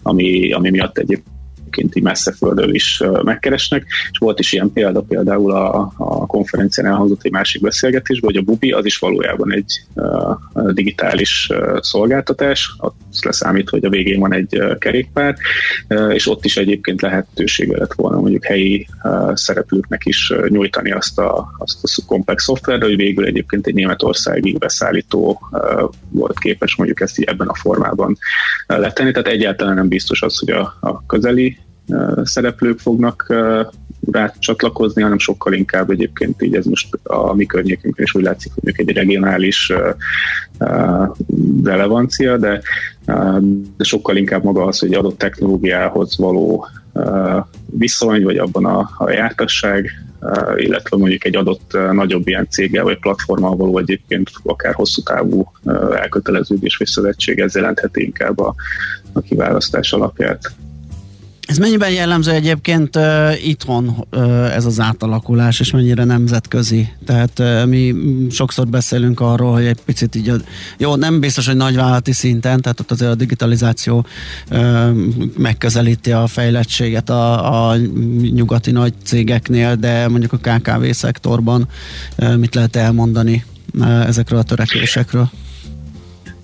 ami, 0.02 0.52
ami 0.52 0.70
miatt 0.70 0.98
egyébként 0.98 1.33
egyébként 1.74 1.96
így 1.96 2.04
messze 2.04 2.32
földről 2.32 2.74
is 2.74 3.04
megkeresnek, 3.24 3.86
és 4.12 4.18
volt 4.18 4.40
is 4.40 4.54
ilyen 4.54 4.72
példa 4.74 5.02
például 5.02 5.52
a, 5.52 5.94
a 5.98 6.26
konferencián 6.26 6.88
elhangzott 6.88 7.24
egy 7.24 7.32
másik 7.32 7.62
beszélgetésben, 7.62 8.32
hogy 8.32 8.42
a 8.42 8.46
Bubi 8.46 8.72
az 8.72 8.86
is 8.86 8.98
valójában 8.98 9.54
egy 9.54 9.82
digitális 10.54 11.50
szolgáltatás, 11.80 12.76
azt 12.78 13.26
leszámít, 13.26 13.70
hogy 13.70 13.86
a 13.86 13.90
végén 13.90 14.20
van 14.20 14.34
egy 14.34 14.62
kerékpár, 14.80 15.36
és 16.10 16.28
ott 16.28 16.46
is 16.46 16.58
egyébként 16.58 17.02
lehetősége 17.02 17.78
lett 17.78 17.94
volna 17.94 18.20
mondjuk 18.20 18.46
helyi 18.46 18.88
szereplőknek 19.34 20.06
is 20.06 20.34
nyújtani 20.48 20.92
azt 20.92 21.20
a, 21.20 21.56
azt 21.58 21.98
a 21.98 22.06
komplex 22.08 22.44
szoftvert, 22.44 22.84
hogy 22.84 22.96
végül 22.96 23.26
egyébként 23.26 23.68
egy 23.68 23.74
németországi 23.74 24.58
beszállító 24.58 25.40
volt 26.10 26.40
képes 26.40 26.76
mondjuk 26.76 27.02
ezt 27.02 27.20
így 27.20 27.26
ebben 27.26 27.48
a 27.48 27.56
formában 27.56 28.18
letenni, 28.68 29.12
tehát 29.12 29.28
egyáltalán 29.28 29.76
nem 29.76 29.88
biztos 29.88 30.22
az, 30.22 30.40
hogy 30.40 30.50
a, 30.50 30.78
a 30.82 31.06
közeli 31.06 31.58
szereplők 32.24 32.80
fognak 32.80 33.34
rá 34.12 34.34
csatlakozni, 34.40 35.02
hanem 35.02 35.18
sokkal 35.18 35.54
inkább 35.54 35.90
egyébként 35.90 36.42
így 36.42 36.56
ez 36.56 36.66
most 36.66 37.00
a 37.04 37.34
mi 37.34 37.46
környékünkön 37.46 38.04
is 38.04 38.16
úgy 38.16 38.24
látszik, 38.24 38.52
hogy 38.54 38.74
egy 38.76 38.92
regionális 38.92 39.74
relevancia, 41.64 42.38
de, 42.38 42.62
de 43.78 43.84
sokkal 43.84 44.16
inkább 44.16 44.44
maga 44.44 44.66
az, 44.66 44.80
hogy 44.80 44.94
adott 44.94 45.18
technológiához 45.18 46.18
való 46.18 46.68
viszony, 47.66 48.24
vagy 48.24 48.38
abban 48.38 48.66
a, 48.66 48.90
a 48.98 49.10
jártasság, 49.10 49.90
illetve 50.56 50.98
mondjuk 50.98 51.26
egy 51.26 51.36
adott 51.36 51.78
nagyobb 51.92 52.28
ilyen 52.28 52.48
céggel 52.50 52.84
vagy 52.84 53.00
platformmal 53.00 53.56
való 53.56 53.78
egyébként 53.78 54.30
akár 54.44 54.74
hosszú 54.74 55.02
távú 55.02 55.52
elköteleződés 55.96 56.78
vagy 56.78 56.88
szövetség, 56.88 57.40
ez 57.40 57.56
jelentheti 57.56 58.04
inkább 58.04 58.40
a, 58.40 58.56
a 59.14 59.20
kiválasztás 59.20 59.94
alapját. 59.94 60.52
Ez 61.48 61.58
mennyiben 61.58 61.92
jellemző 61.92 62.32
egyébként 62.32 62.96
uh, 62.96 63.48
itthon 63.48 64.06
uh, 64.12 64.56
ez 64.56 64.66
az 64.66 64.80
átalakulás, 64.80 65.60
és 65.60 65.72
mennyire 65.72 66.04
nemzetközi? 66.04 66.90
Tehát 67.06 67.40
uh, 67.40 67.66
mi 67.66 67.96
sokszor 68.30 68.68
beszélünk 68.68 69.20
arról, 69.20 69.54
hogy 69.54 69.66
egy 69.66 69.82
picit 69.86 70.16
így, 70.16 70.30
a, 70.30 70.36
jó, 70.78 70.96
nem 70.96 71.20
biztos, 71.20 71.48
hogy 71.48 71.56
nagyvállalati 71.56 72.12
szinten, 72.12 72.62
tehát 72.62 72.80
ott 72.80 72.92
azért 72.92 73.12
a 73.12 73.16
digitalizáció 73.16 74.06
uh, 74.52 74.90
megközelíti 75.38 76.12
a 76.12 76.28
fejlettséget 76.28 77.10
a, 77.10 77.70
a 77.70 77.78
nyugati 78.34 78.72
nagy 78.72 78.94
cégeknél, 79.04 79.76
de 79.76 80.08
mondjuk 80.08 80.34
a 80.34 80.38
KKV 80.38 80.90
szektorban 80.92 81.68
uh, 82.18 82.36
mit 82.38 82.56
lehet 82.56 82.76
elmondani 82.76 83.46
uh, 83.74 84.08
ezekről 84.08 84.40
a 84.40 84.44
törekvésekről? 84.44 85.30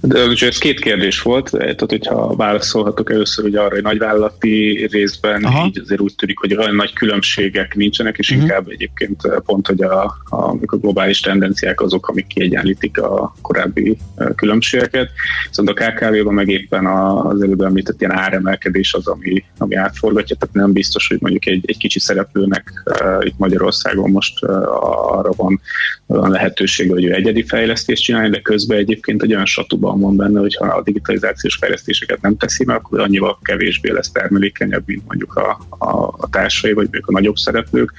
De 0.02 0.20
ez 0.40 0.58
két 0.58 0.80
kérdés 0.80 1.22
volt, 1.22 1.50
tehát 1.52 1.80
hogyha 1.80 2.36
válaszolhatok 2.36 3.12
először 3.12 3.44
hogy 3.44 3.56
arra, 3.56 3.74
hogy 3.74 3.84
nagyvállalati 3.84 4.88
részben 4.92 5.44
Aha. 5.44 5.66
így 5.66 5.80
azért 5.80 6.02
úgy 6.02 6.16
tűnik, 6.16 6.40
hogy 6.40 6.56
olyan 6.56 6.76
nagy 6.76 6.94
különbségek 6.94 7.76
nincsenek, 7.76 8.18
és 8.18 8.30
uh-huh. 8.30 8.46
inkább 8.46 8.70
egyébként 8.70 9.22
pont, 9.46 9.68
hogy 9.68 9.82
a, 9.82 10.04
a, 10.30 10.36
a 10.66 10.76
globális 10.76 11.20
tendenciák 11.20 11.82
azok, 11.82 12.08
amik 12.08 12.28
kiegyenlítik 12.28 13.02
a 13.02 13.36
korábbi 13.42 13.98
különbségeket. 14.36 15.10
Viszont 15.48 15.70
a 15.70 15.74
KKV-ban 15.74 16.34
meg 16.34 16.50
éppen 16.50 16.86
az 16.86 17.42
előbb 17.42 17.62
említett 17.62 18.02
ilyen 18.02 18.18
áremelkedés 18.18 18.94
az, 18.94 19.08
ami, 19.08 19.44
ami 19.58 19.76
átforgatja, 19.76 20.36
tehát 20.36 20.56
nem 20.56 20.72
biztos, 20.72 21.08
hogy 21.08 21.18
mondjuk 21.22 21.46
egy, 21.46 21.64
egy 21.66 21.78
kicsi 21.78 22.00
szereplőnek 22.00 22.84
uh, 22.86 23.26
itt 23.26 23.38
Magyarországon 23.38 24.12
most 24.12 24.44
uh, 24.44 24.52
arra 25.18 25.32
van, 25.36 25.62
van 26.06 26.32
lehetőség, 26.32 26.92
hogy 26.92 27.06
ő 27.06 27.14
egyedi 27.14 27.44
fejlesztést 27.44 28.04
csinálni, 28.04 28.30
de 28.30 28.42
közben 28.42 28.78
egyébként 28.78 29.24
egy 29.24 29.34
olyan 29.34 29.46
statuban 29.90 30.00
van 30.00 30.16
benne, 30.16 30.40
hogyha 30.40 30.66
a 30.66 30.82
digitalizációs 30.82 31.56
fejlesztéseket 31.56 32.22
nem 32.22 32.38
teszi 32.38 32.66
meg, 32.66 32.76
akkor 32.76 33.00
annyival 33.00 33.40
kevésbé 33.42 33.92
lesz 33.92 34.12
termelékenyebb, 34.12 34.84
mint 34.86 35.08
mondjuk 35.08 35.36
a, 35.36 35.60
a, 35.70 36.08
a 36.18 36.30
társai, 36.30 36.74
vagy 36.74 36.84
mondjuk 36.84 37.08
a 37.08 37.12
nagyobb 37.12 37.36
szereplők, 37.36 37.94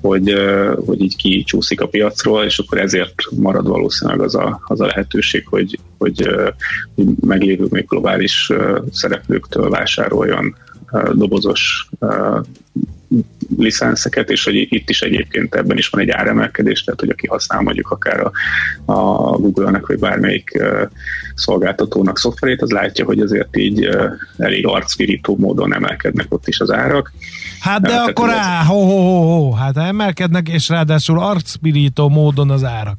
hogy, 0.00 0.34
hogy 0.86 1.00
így 1.00 1.16
kicsúszik 1.16 1.80
a 1.80 1.88
piacról, 1.88 2.44
és 2.44 2.58
akkor 2.58 2.78
ezért 2.78 3.14
marad 3.36 3.66
valószínűleg 3.66 4.20
az 4.20 4.34
a, 4.34 4.60
az 4.64 4.80
a 4.80 4.86
lehetőség, 4.86 5.46
hogy, 5.46 5.78
hogy, 5.98 6.28
hogy 6.94 7.06
meglévő 7.20 7.66
még 7.70 7.86
globális 7.88 8.52
szereplőktől 8.90 9.70
vásároljon 9.70 10.56
dobozos 11.12 11.88
licenszeket, 13.56 14.30
és 14.30 14.44
hogy 14.44 14.54
itt 14.54 14.90
is 14.90 15.00
egyébként 15.00 15.54
ebben 15.54 15.76
is 15.76 15.88
van 15.88 16.00
egy 16.00 16.10
áremelkedés, 16.10 16.84
tehát 16.84 17.00
hogy 17.00 17.08
aki 17.08 17.26
használ 17.26 17.60
mondjuk 17.60 17.90
akár 17.90 18.20
a, 18.20 18.32
a 18.92 19.36
Google-nek, 19.36 19.86
vagy 19.86 19.98
bármelyik 19.98 20.50
uh, 20.58 20.80
szolgáltatónak 21.34 22.18
szoftverét, 22.18 22.62
az 22.62 22.70
látja, 22.70 23.04
hogy 23.04 23.20
azért 23.20 23.56
így 23.56 23.86
uh, 23.86 24.04
elég 24.36 24.66
arcvirító 24.66 25.36
módon 25.36 25.74
emelkednek 25.74 26.26
ott 26.28 26.48
is 26.48 26.60
az 26.60 26.70
árak. 26.70 27.12
Hát 27.60 27.80
de 27.80 27.94
uh, 27.94 28.08
akkor 28.08 28.30
á, 28.30 28.64
ho, 28.64 28.84
ho, 28.84 28.96
ho, 28.96 29.20
ho, 29.20 29.50
hát 29.50 29.76
emelkednek, 29.76 30.48
és 30.48 30.68
ráadásul 30.68 31.20
arcvirító 31.20 32.08
módon 32.08 32.50
az 32.50 32.64
árak 32.64 32.98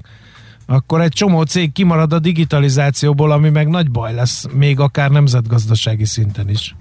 akkor 0.66 1.02
egy 1.02 1.12
csomó 1.12 1.42
cég 1.42 1.72
kimarad 1.72 2.14
a 2.14 2.20
digitalizációból, 2.20 3.32
ami 3.32 3.50
meg 3.50 3.68
nagy 3.68 3.92
baj 3.92 4.14
lesz, 4.14 4.46
még 4.54 4.80
akár 4.80 5.10
nemzetgazdasági 5.10 6.06
szinten 6.06 6.50
is. 6.50 6.76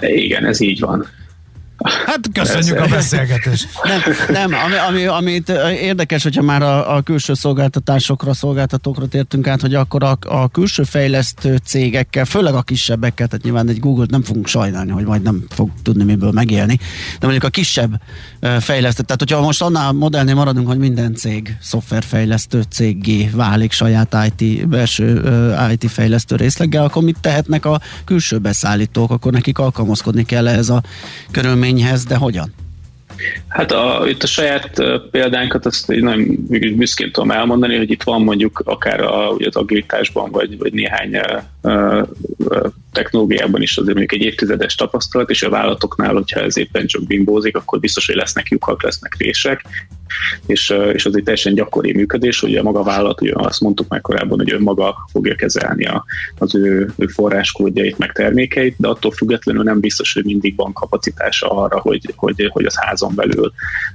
Igen, 0.00 0.44
ez 0.44 0.60
így 0.60 0.80
van. 0.80 1.06
Hát 1.84 2.20
köszönjük 2.32 2.80
a 2.80 2.86
beszélgetést. 2.86 3.68
Nem, 3.82 4.00
nem 4.50 4.60
ami, 4.64 4.74
ami, 4.76 5.06
amit 5.06 5.48
érdekes, 5.80 6.22
hogyha 6.22 6.42
már 6.42 6.62
a, 6.62 6.96
a 6.96 7.02
külső 7.02 7.34
szolgáltatásokra, 7.34 8.34
szolgáltatókra 8.34 9.06
tértünk 9.06 9.46
át, 9.46 9.60
hogy 9.60 9.74
akkor 9.74 10.02
a, 10.02 10.18
a 10.20 10.48
külső 10.48 10.82
fejlesztő 10.82 11.56
cégekkel, 11.64 12.24
főleg 12.24 12.54
a 12.54 12.62
kisebbekkel, 12.62 13.26
tehát 13.26 13.44
nyilván 13.44 13.68
egy 13.68 13.80
Google-t 13.80 14.10
nem 14.10 14.22
fogunk 14.22 14.46
sajnálni, 14.46 14.90
hogy 14.90 15.04
majd 15.04 15.22
nem 15.22 15.44
fog 15.50 15.70
tudni 15.82 16.04
miből 16.04 16.30
megélni, 16.30 16.78
de 17.18 17.26
mondjuk 17.26 17.44
a 17.44 17.48
kisebb 17.48 18.00
fejlesztő, 18.60 19.02
tehát 19.02 19.20
hogyha 19.20 19.40
most 19.40 19.62
annál 19.62 19.92
modellnél 19.92 20.34
maradunk, 20.34 20.66
hogy 20.66 20.78
minden 20.78 21.14
cég 21.14 21.56
szoftverfejlesztő 21.60 22.62
céggé 22.70 23.30
válik 23.32 23.72
saját 23.72 24.16
IT, 24.26 24.68
belső 24.68 25.22
IT 25.72 25.90
fejlesztő 25.90 26.36
részleggel, 26.36 26.84
akkor 26.84 27.02
mit 27.02 27.16
tehetnek 27.20 27.66
a 27.66 27.80
külső 28.04 28.38
beszállítók, 28.38 29.10
akkor 29.10 29.32
nekik 29.32 29.58
alkalmazkodni 29.58 30.24
kell 30.24 30.48
ez 30.48 30.68
a 30.68 30.82
körülmény 31.30 31.73
eredményhez, 31.74 32.04
de 32.04 32.16
hogyan? 32.16 32.54
Hát 33.48 33.72
a, 33.72 34.04
itt 34.08 34.22
a 34.22 34.26
saját 34.26 34.82
példánkat 35.10 35.66
azt 35.66 35.88
nagyon 35.88 36.46
büszkén 36.76 37.12
tudom 37.12 37.30
elmondani, 37.30 37.76
hogy 37.76 37.90
itt 37.90 38.02
van 38.02 38.22
mondjuk 38.22 38.62
akár 38.64 39.00
a, 39.00 39.28
ugye 39.28 39.46
az 39.46 39.56
agilitásban, 39.56 40.30
vagy, 40.30 40.58
vagy 40.58 40.72
néhány 40.72 41.20
uh, 41.62 42.06
technológiában 42.92 43.62
is 43.62 43.76
azért 43.76 43.96
mondjuk 43.96 44.20
egy 44.20 44.26
évtizedes 44.26 44.74
tapasztalat, 44.74 45.30
és 45.30 45.42
a 45.42 45.50
vállalatoknál, 45.50 46.12
hogyha 46.12 46.40
ez 46.40 46.58
éppen 46.58 46.86
csak 46.86 47.06
bimbózik, 47.06 47.56
akkor 47.56 47.80
biztos, 47.80 48.06
hogy 48.06 48.14
lesznek 48.14 48.48
lyukak, 48.48 48.82
lesznek 48.82 49.16
rések, 49.18 49.64
és, 50.46 50.74
és 50.92 51.06
az 51.06 51.16
egy 51.16 51.22
teljesen 51.22 51.54
gyakori 51.54 51.92
működés, 51.92 52.40
hogy 52.40 52.56
a 52.56 52.62
maga 52.62 52.82
vállalat, 52.82 53.20
ugye 53.20 53.32
azt 53.34 53.60
mondtuk 53.60 53.88
már 53.88 54.00
korábban, 54.00 54.38
hogy 54.38 54.52
önmaga 54.52 55.08
fogja 55.12 55.34
kezelni 55.34 55.84
a, 55.84 56.04
az 56.38 56.54
ő, 56.54 56.92
ő 56.96 57.06
forráskódjait, 57.06 57.98
meg 57.98 58.12
termékeit, 58.12 58.74
de 58.78 58.88
attól 58.88 59.10
függetlenül 59.10 59.62
nem 59.62 59.80
biztos, 59.80 60.12
hogy 60.12 60.24
mindig 60.24 60.56
van 60.56 60.72
kapacitása 60.72 61.48
arra, 61.48 61.80
hogy, 61.80 62.12
hogy, 62.16 62.48
hogy 62.52 62.64
az 62.64 62.76
házon 62.78 63.14
belül 63.14 63.52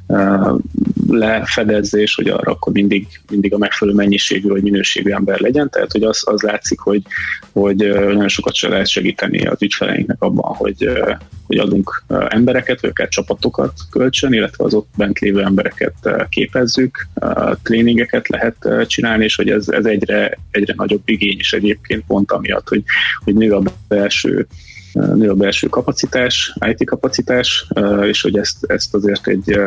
uh, 0.07 0.59
lefedezzés, 1.07 2.15
hogy 2.15 2.27
arra 2.27 2.51
akkor 2.51 2.73
mindig, 2.73 3.07
mindig 3.29 3.53
a 3.53 3.57
megfelelő 3.57 3.97
mennyiségű 3.97 4.47
vagy 4.47 4.61
minőségű 4.61 5.11
ember 5.11 5.39
legyen, 5.39 5.69
tehát 5.69 5.91
hogy 5.91 6.03
az, 6.03 6.21
az 6.25 6.41
látszik, 6.41 6.79
hogy, 6.79 7.01
hogy 7.51 7.75
nagyon 7.75 8.27
sokat 8.27 8.55
se 8.55 8.69
lehet 8.69 8.88
segíteni 8.88 9.45
az 9.45 9.61
ügyfeleinknek 9.61 10.21
abban, 10.21 10.55
hogy, 10.55 10.89
hogy 11.47 11.57
adunk 11.57 12.03
embereket, 12.07 12.81
vagy 12.81 12.89
akár 12.89 13.07
csapatokat 13.07 13.73
kölcsön, 13.89 14.33
illetve 14.33 14.63
az 14.63 14.73
ott 14.73 14.88
bent 14.97 15.19
lévő 15.19 15.43
embereket 15.43 16.08
képezzük, 16.29 17.07
tréningeket 17.63 18.27
lehet 18.27 18.87
csinálni, 18.87 19.23
és 19.23 19.35
hogy 19.35 19.49
ez, 19.49 19.67
ez 19.69 19.85
egyre, 19.85 20.37
egyre 20.51 20.73
nagyobb 20.77 21.01
igény 21.05 21.39
is 21.39 21.53
egyébként 21.53 22.03
pont 22.07 22.31
amiatt, 22.31 22.67
hogy, 22.67 22.83
hogy 23.23 23.35
nő 23.35 23.51
a 23.53 23.63
belső 23.87 24.47
nő 24.93 25.29
a 25.29 25.35
belső 25.35 25.67
kapacitás, 25.67 26.53
IT 26.71 26.85
kapacitás, 26.85 27.67
és 28.03 28.21
hogy 28.21 28.37
ezt, 28.37 28.65
ezt 28.67 28.93
azért 28.93 29.27
egy 29.27 29.59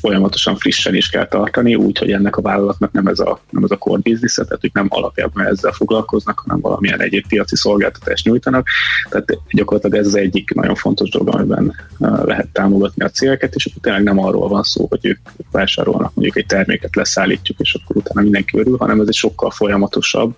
folyamatosan 0.00 0.56
frissen 0.56 0.94
is 0.94 1.08
kell 1.08 1.26
tartani, 1.26 1.74
úgy, 1.74 1.98
hogy 1.98 2.12
ennek 2.12 2.36
a 2.36 2.42
vállalatnak 2.42 2.92
nem 2.92 3.06
ez 3.06 3.18
a, 3.18 3.40
nem 3.50 3.64
ez 3.64 3.70
a 3.70 3.76
core 3.76 4.00
business 4.02 4.34
tehát 4.34 4.60
hogy 4.60 4.70
nem 4.72 4.86
alapjában 4.88 5.46
ezzel 5.46 5.72
foglalkoznak, 5.72 6.38
hanem 6.38 6.60
valamilyen 6.60 7.00
egyéb 7.00 7.26
piaci 7.28 7.56
szolgáltatást 7.56 8.24
nyújtanak. 8.24 8.66
Tehát 9.08 9.38
gyakorlatilag 9.50 9.98
ez 9.98 10.06
az 10.06 10.14
egyik 10.14 10.54
nagyon 10.54 10.74
fontos 10.74 11.10
dolog, 11.10 11.34
amiben 11.34 11.74
lehet 11.98 12.48
támogatni 12.48 13.04
a 13.04 13.10
cégeket, 13.10 13.54
és 13.54 13.66
akkor 13.66 13.82
tényleg 13.82 14.02
nem 14.02 14.18
arról 14.18 14.48
van 14.48 14.62
szó, 14.62 14.86
hogy 14.88 15.06
ők 15.06 15.18
vásárolnak 15.50 16.14
mondjuk 16.14 16.36
egy 16.36 16.46
terméket, 16.46 16.96
leszállítjuk, 16.96 17.58
és 17.60 17.74
akkor 17.74 17.96
utána 17.96 18.20
mindenki 18.20 18.58
örül, 18.58 18.76
hanem 18.76 19.00
ez 19.00 19.06
egy 19.08 19.14
sokkal 19.14 19.50
folyamatosabb, 19.50 20.36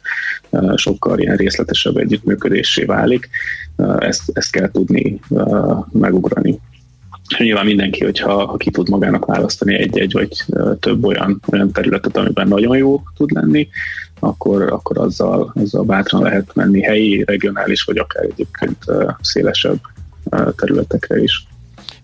sokkal 0.75 1.19
ilyen 1.19 1.37
részletesebb 1.37 1.97
együttműködésé 1.97 2.85
válik. 2.85 3.29
Ezt, 3.99 4.23
ezt 4.33 4.51
kell 4.51 4.71
tudni 4.71 5.21
megugrani 5.93 6.61
nyilván 7.39 7.65
mindenki, 7.67 8.05
hogyha 8.05 8.47
ha 8.47 8.57
ki 8.57 8.71
tud 8.71 8.89
magának 8.89 9.25
választani 9.25 9.75
egy-egy 9.75 10.13
vagy 10.13 10.45
több 10.81 11.05
olyan, 11.05 11.41
olyan 11.53 11.73
területet, 11.73 12.17
amiben 12.17 12.49
nagyon 12.49 12.77
jó 12.77 13.03
tud 13.17 13.31
lenni, 13.31 13.69
akkor, 14.21 14.63
akkor 14.63 14.99
azzal, 14.99 15.53
azzal 15.55 15.83
bátran 15.83 16.23
lehet 16.23 16.55
menni 16.55 16.83
helyi, 16.83 17.25
regionális, 17.27 17.83
vagy 17.83 17.99
akár 17.99 18.25
egyébként 18.25 18.85
szélesebb 19.21 19.81
területekre 20.57 21.23
is. 21.23 21.47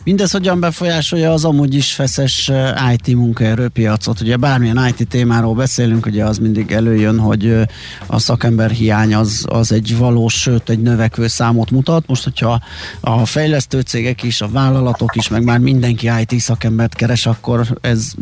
Mindez 0.05 0.31
hogyan 0.31 0.61
befolyásolja 0.61 1.33
az 1.33 1.45
amúgy 1.45 1.75
is 1.75 1.93
feszes 1.93 2.49
eh, 2.49 2.93
IT 2.93 3.15
munkaerőpiacot? 3.15 4.21
Ugye 4.21 4.37
bármilyen 4.37 4.87
IT 4.87 5.09
témáról 5.09 5.55
beszélünk, 5.55 6.07
ugye 6.07 6.25
az 6.25 6.39
mindig 6.39 6.73
előjön, 6.73 7.19
hogy 7.19 7.47
eh, 7.47 7.63
a 8.07 8.19
szakember 8.19 8.71
hiány 8.71 9.15
az, 9.15 9.45
az 9.49 9.73
egy 9.73 9.97
valós, 9.97 10.35
sőt 10.35 10.71
egy 10.71 10.81
növekvő 10.83 11.27
számot 11.27 11.71
mutat. 11.71 12.07
Most, 12.07 12.25
hogyha 12.25 12.61
a 13.01 13.27
fejlesztő 13.27 13.81
cégek 13.81 14.23
is, 14.23 14.41
a 14.41 14.49
vállalatok 14.49 15.17
is, 15.17 15.29
meg 15.29 15.45
már 15.45 15.59
mindenki 15.59 16.11
IT 16.21 16.41
szakembert 16.41 16.95
keres, 16.95 17.27
akkor 17.27 17.79
ez 17.81 18.13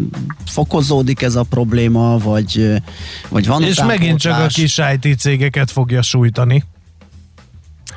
fokozódik 0.46 1.22
ez 1.22 1.34
a 1.34 1.42
probléma, 1.42 2.18
vagy, 2.18 2.58
eh, 2.58 2.76
vagy 3.28 3.46
van 3.46 3.62
És 3.62 3.82
megint 3.82 4.18
csak 4.18 4.38
a 4.38 4.46
kis 4.46 4.80
IT 5.00 5.18
cégeket 5.18 5.70
fogja 5.70 6.02
sújtani. 6.02 6.64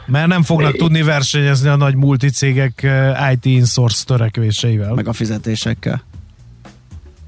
Mert 0.05 0.27
nem 0.27 0.43
fognak 0.43 0.75
tudni 0.75 1.01
versenyezni 1.01 1.69
a 1.69 1.75
nagy 1.75 1.95
multicégek 1.95 2.83
eh, 2.83 3.31
IT 3.31 3.45
insource 3.45 4.03
törekvéseivel. 4.05 4.93
Meg 4.93 5.07
a 5.07 5.13
fizetésekkel. 5.13 6.03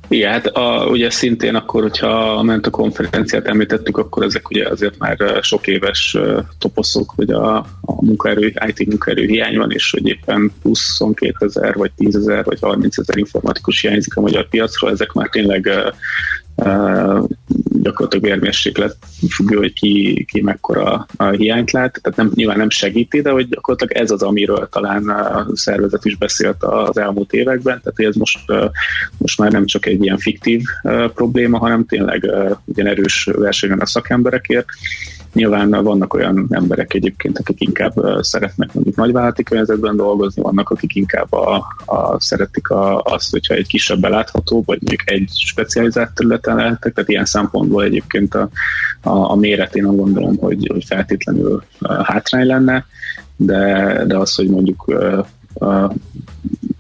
Igen, 0.07 0.31
hát 0.31 0.47
a, 0.47 0.85
ugye 0.85 1.09
szintén 1.09 1.55
akkor, 1.55 1.81
hogyha 1.81 2.07
a 2.07 2.59
a 2.61 2.69
konferenciát 2.69 3.47
említettük, 3.47 3.97
akkor 3.97 4.23
ezek 4.23 4.49
ugye 4.49 4.69
azért 4.69 4.97
már 4.97 5.21
eh, 5.21 5.41
sok 5.41 5.67
éves 5.67 6.15
eh, 6.19 6.35
toposzok, 6.57 7.13
hogy 7.15 7.29
a, 7.29 7.57
a 7.81 8.05
munkaerő, 8.05 8.53
IT 8.65 8.87
munkaerő 8.87 9.25
hiány 9.25 9.57
van, 9.57 9.71
és 9.71 9.91
hogy 9.91 10.07
éppen 10.07 10.51
22 10.61 11.45
ezer, 11.45 11.75
vagy 11.75 11.91
10 11.91 12.15
ezer, 12.15 12.43
vagy 12.43 12.57
30 12.61 12.97
ezer 12.97 13.17
informatikus 13.17 13.81
hiányzik 13.81 14.15
a 14.15 14.21
magyar 14.21 14.47
piacról, 14.49 14.91
ezek 14.91 15.11
már 15.11 15.29
tényleg 15.29 15.69
gyakorlatilag 17.81 18.25
vérmérséklet 18.25 18.97
függő, 19.29 19.57
hogy 19.57 19.73
ki, 19.73 20.25
ki 20.31 20.41
mekkora 20.41 21.05
a 21.17 21.29
hiányt 21.29 21.71
lát. 21.71 21.99
Tehát 22.01 22.17
nem, 22.17 22.31
nyilván 22.35 22.57
nem 22.57 22.69
segíti, 22.69 23.21
de 23.21 23.29
hogy 23.29 23.49
gyakorlatilag 23.49 24.03
ez 24.03 24.11
az, 24.11 24.21
amiről 24.21 24.69
talán 24.71 25.09
a 25.09 25.45
szervezet 25.53 26.05
is 26.05 26.17
beszélt 26.17 26.63
az 26.63 26.97
elmúlt 26.97 27.33
években, 27.33 27.81
tehát 27.83 28.13
ez 28.13 28.15
most, 28.15 28.39
most 29.17 29.39
már 29.39 29.51
nem 29.51 29.65
csak 29.65 29.85
egy 29.85 30.03
ilyen 30.03 30.17
fiktív 30.17 30.61
probléma, 31.13 31.57
hanem 31.57 31.85
tényleg 31.85 32.31
ugyan 32.65 32.87
erős 32.87 33.29
versenyen 33.33 33.79
a 33.79 33.85
szakemberekért, 33.85 34.67
Nyilván 35.35 35.69
vannak 35.69 36.13
olyan 36.13 36.47
emberek 36.49 36.93
egyébként, 36.93 37.39
akik 37.39 37.61
inkább 37.61 37.93
szeretnek 38.19 38.73
mondjuk 38.73 38.95
nagyvállalati 38.95 39.43
környezetben 39.43 39.95
dolgozni, 39.95 40.41
vannak, 40.41 40.69
akik 40.69 40.95
inkább 40.95 41.33
a, 41.33 41.55
a, 41.85 42.21
szeretik 42.21 42.69
a, 42.69 43.01
azt, 43.01 43.31
hogyha 43.31 43.53
egy 43.53 43.67
kisebb 43.67 43.99
belátható, 43.99 44.63
vagy 44.65 44.79
mondjuk 44.81 45.11
egy 45.11 45.29
specializált 45.33 46.13
területen 46.45 46.55
lehetek, 46.55 46.93
tehát 46.93 47.09
ilyen 47.09 47.25
szempontból 47.25 47.83
egyébként 47.83 48.35
a, 48.35 48.49
a, 49.01 49.31
a 49.31 49.35
méret 49.35 49.75
én 49.75 49.83
gondolom, 49.83 50.37
hogy, 50.37 50.69
hogy 50.73 50.83
feltétlenül 50.85 51.63
hátrány 52.03 52.45
lenne, 52.45 52.85
de, 53.35 54.03
de 54.05 54.17
az, 54.17 54.35
hogy 54.35 54.49
mondjuk 54.49 54.85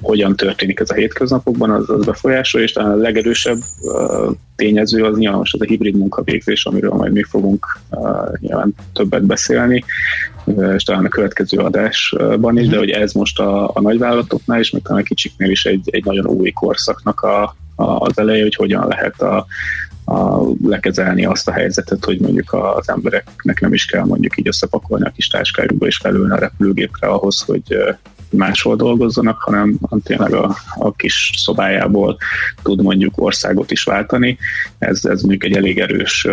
hogyan 0.01 0.35
történik 0.35 0.79
ez 0.79 0.89
a 0.89 0.93
hétköznapokban, 0.93 1.71
az, 1.71 1.89
az 1.89 2.05
befolyásolja, 2.05 2.65
és 2.65 2.71
talán 2.71 2.91
a 2.91 2.95
legerősebb 2.95 3.57
uh, 3.81 4.35
tényező 4.55 5.03
az 5.03 5.17
nyilván 5.17 5.37
most 5.37 5.53
az 5.53 5.61
a 5.61 5.65
hibrid 5.65 5.95
munkavégzés, 5.95 6.65
amiről 6.65 6.91
majd 6.93 7.11
mi 7.11 7.23
fogunk 7.23 7.79
uh, 7.89 8.39
nyilván 8.39 8.73
többet 8.93 9.23
beszélni, 9.23 9.83
uh, 10.45 10.73
és 10.75 10.83
talán 10.83 11.05
a 11.05 11.09
következő 11.09 11.57
adásban 11.57 12.57
is, 12.57 12.67
de 12.67 12.77
hogy 12.77 12.89
ez 12.89 13.13
most 13.13 13.39
a, 13.39 13.69
a 13.73 13.81
nagyvállalatoknál 13.81 14.59
is, 14.59 14.71
meg 14.71 14.81
talán 14.81 15.01
a 15.01 15.05
kicsiknél 15.05 15.49
is 15.49 15.65
egy, 15.65 15.89
egy 15.91 16.05
nagyon 16.05 16.25
új 16.25 16.51
korszaknak 16.51 17.21
a, 17.21 17.55
az 17.75 18.17
eleje, 18.17 18.41
hogy 18.41 18.55
hogyan 18.55 18.87
lehet 18.87 19.21
a, 19.21 19.45
a, 20.05 20.41
lekezelni 20.63 21.25
azt 21.25 21.47
a 21.47 21.51
helyzetet, 21.51 22.05
hogy 22.05 22.19
mondjuk 22.19 22.53
az 22.53 22.89
embereknek 22.89 23.59
nem 23.59 23.73
is 23.73 23.85
kell 23.85 24.03
mondjuk 24.03 24.37
így 24.37 24.47
összepakolni 24.47 25.05
a 25.05 25.11
kis 25.15 25.27
táskájukba 25.27 25.85
és 25.85 25.97
felülni 25.97 26.31
a 26.31 26.39
repülőgépre 26.39 27.07
ahhoz, 27.07 27.41
hogy 27.41 27.77
máshol 28.29 28.75
dolgozzanak, 28.75 29.37
hanem 29.39 29.79
tényleg 30.03 30.33
a, 30.33 30.55
a 30.75 30.91
kis 30.91 31.31
szobájából 31.35 32.17
tud 32.63 32.81
mondjuk 32.81 33.13
országot 33.15 33.71
is 33.71 33.83
váltani. 33.83 34.37
Ez, 34.77 35.05
ez 35.05 35.21
mondjuk 35.21 35.43
egy 35.43 35.55
elég 35.55 35.79
erős 35.79 36.27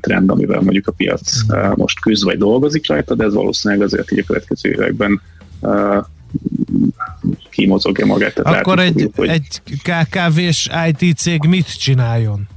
trend, 0.00 0.30
amivel 0.30 0.60
mondjuk 0.60 0.86
a 0.86 0.92
piac 0.92 1.32
most 1.74 2.00
küzd 2.00 2.24
vagy 2.24 2.38
dolgozik 2.38 2.88
rajta, 2.88 3.14
de 3.14 3.24
ez 3.24 3.34
valószínűleg 3.34 3.82
azért 3.82 4.12
így 4.12 4.18
a 4.18 4.24
következő 4.26 4.70
években 4.70 5.20
kimozogja 7.50 8.06
magát. 8.06 8.38
Akkor 8.38 8.78
egy, 8.78 9.10
fogjuk, 9.14 9.34
egy 9.34 9.62
KKV-s 9.82 10.70
IT 10.88 11.16
cég 11.16 11.42
mit 11.42 11.78
csináljon? 11.78 12.48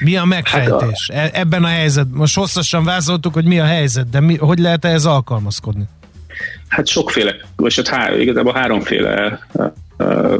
Mi 0.00 0.16
a 0.16 0.24
megfejtés? 0.24 1.10
Hát 1.14 1.34
a... 1.34 1.38
Ebben 1.38 1.64
a 1.64 1.68
helyzetben, 1.68 2.18
most 2.18 2.34
hosszasan 2.34 2.84
vázoltuk, 2.84 3.34
hogy 3.34 3.44
mi 3.44 3.58
a 3.58 3.64
helyzet, 3.64 4.10
de 4.10 4.20
mi, 4.20 4.36
hogy 4.36 4.58
lehet 4.58 4.84
ehhez 4.84 5.04
alkalmazkodni? 5.04 5.84
Hát 6.68 6.86
sokféle, 6.86 7.34
vagy 7.56 7.74
hát 7.74 7.88
há, 7.88 8.14
igazából 8.14 8.52
háromféle 8.52 9.38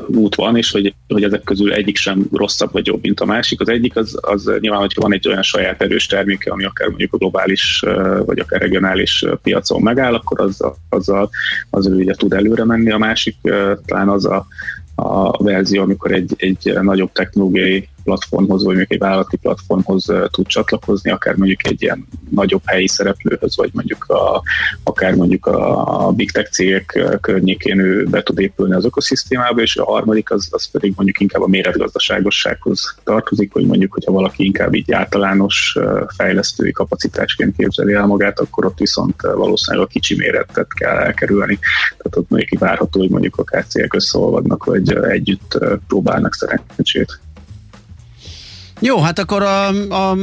út 0.07 0.35
van, 0.35 0.57
és 0.57 0.71
hogy, 0.71 0.95
hogy 1.09 1.23
ezek 1.23 1.43
közül 1.43 1.73
egyik 1.73 1.97
sem 1.97 2.27
rosszabb 2.33 2.73
vagy 2.73 2.87
jobb, 2.87 3.03
mint 3.03 3.21
a 3.21 3.25
másik. 3.25 3.61
Az 3.61 3.69
egyik 3.69 3.97
az, 3.97 4.19
az 4.21 4.51
nyilván, 4.61 4.81
hogyha 4.81 5.01
van 5.01 5.13
egy 5.13 5.29
olyan 5.29 5.43
saját 5.43 5.83
erős 5.83 6.07
terméke, 6.07 6.51
ami 6.51 6.65
akár 6.65 6.89
mondjuk 6.89 7.13
a 7.13 7.17
globális 7.17 7.85
vagy 8.25 8.39
akár 8.39 8.61
regionális 8.61 9.25
piacon 9.43 9.83
megáll, 9.83 10.15
akkor 10.15 10.41
az, 10.41 10.61
az, 10.89 11.09
az, 11.09 11.29
az 11.71 11.87
ő 11.87 11.95
ugye 11.95 12.15
tud 12.15 12.33
előre 12.33 12.65
menni. 12.65 12.91
A 12.91 12.99
másik 12.99 13.37
talán 13.87 14.09
az 14.09 14.27
a, 14.27 14.47
a 14.95 15.43
verzió, 15.43 15.83
amikor 15.83 16.13
egy, 16.13 16.35
egy 16.37 16.79
nagyobb 16.83 17.13
technológiai 17.13 17.89
platformhoz, 18.05 18.65
vagy 18.65 18.75
mondjuk 18.75 18.93
egy 18.93 18.99
vállalati 18.99 19.37
platformhoz 19.37 20.13
tud 20.31 20.47
csatlakozni, 20.47 21.11
akár 21.11 21.35
mondjuk 21.35 21.67
egy 21.67 21.83
ilyen 21.83 22.07
nagyobb 22.31 22.63
helyi 22.65 22.89
szereplőhöz, 22.89 23.57
vagy 23.57 23.71
mondjuk 23.73 24.05
a, 24.05 24.43
akár 24.83 25.15
mondjuk 25.15 25.47
a, 25.47 26.13
big 26.17 26.31
tech 26.31 26.51
cégek 26.51 27.19
környékén 27.21 27.79
ő 27.79 28.05
be 28.05 28.23
tud 28.23 28.39
épülni 28.39 28.75
az 28.75 28.85
ökoszisztémába, 28.85 29.61
és 29.61 29.77
a 29.77 29.85
harmadik 29.85 30.31
az, 30.31 30.49
az 30.51 30.71
pedig 30.71 30.93
mondjuk 30.97 31.21
inkább 31.21 31.43
a 31.43 31.49
méretgazdaságossághoz 31.49 32.95
tartozik, 33.05 33.53
hogy 33.53 33.67
mondjuk, 33.67 33.93
hogyha 33.93 34.13
valaki 34.13 34.45
inkább 34.45 34.75
így 34.75 34.93
általános 34.93 35.79
fejlesztői 36.17 36.73
kapacitásként 36.73 37.57
képzeli 37.57 37.93
el 37.93 38.07
magát, 38.07 38.41
akkor 38.41 38.65
ott 38.65 38.79
viszont 38.79 39.23
valószínűleg 39.23 39.87
a 39.87 39.91
kicsi 39.91 40.17
méretet 40.17 40.73
kell 40.73 40.97
elkerülni. 40.97 41.59
Tehát 41.89 42.17
ott 42.17 42.29
mondjuk 42.29 42.61
várható, 42.61 43.01
hogy 43.01 43.11
mondjuk 43.11 43.37
akár 43.37 43.67
cégek 43.67 43.95
összeolvadnak, 43.95 44.65
vagy 44.65 44.93
együtt 44.95 45.59
próbálnak 45.87 46.35
szerencsét. 46.35 47.21
Jó, 48.87 49.01
hát 49.01 49.19
akkor 49.19 49.43
a, 49.43 49.69
a, 50.09 50.17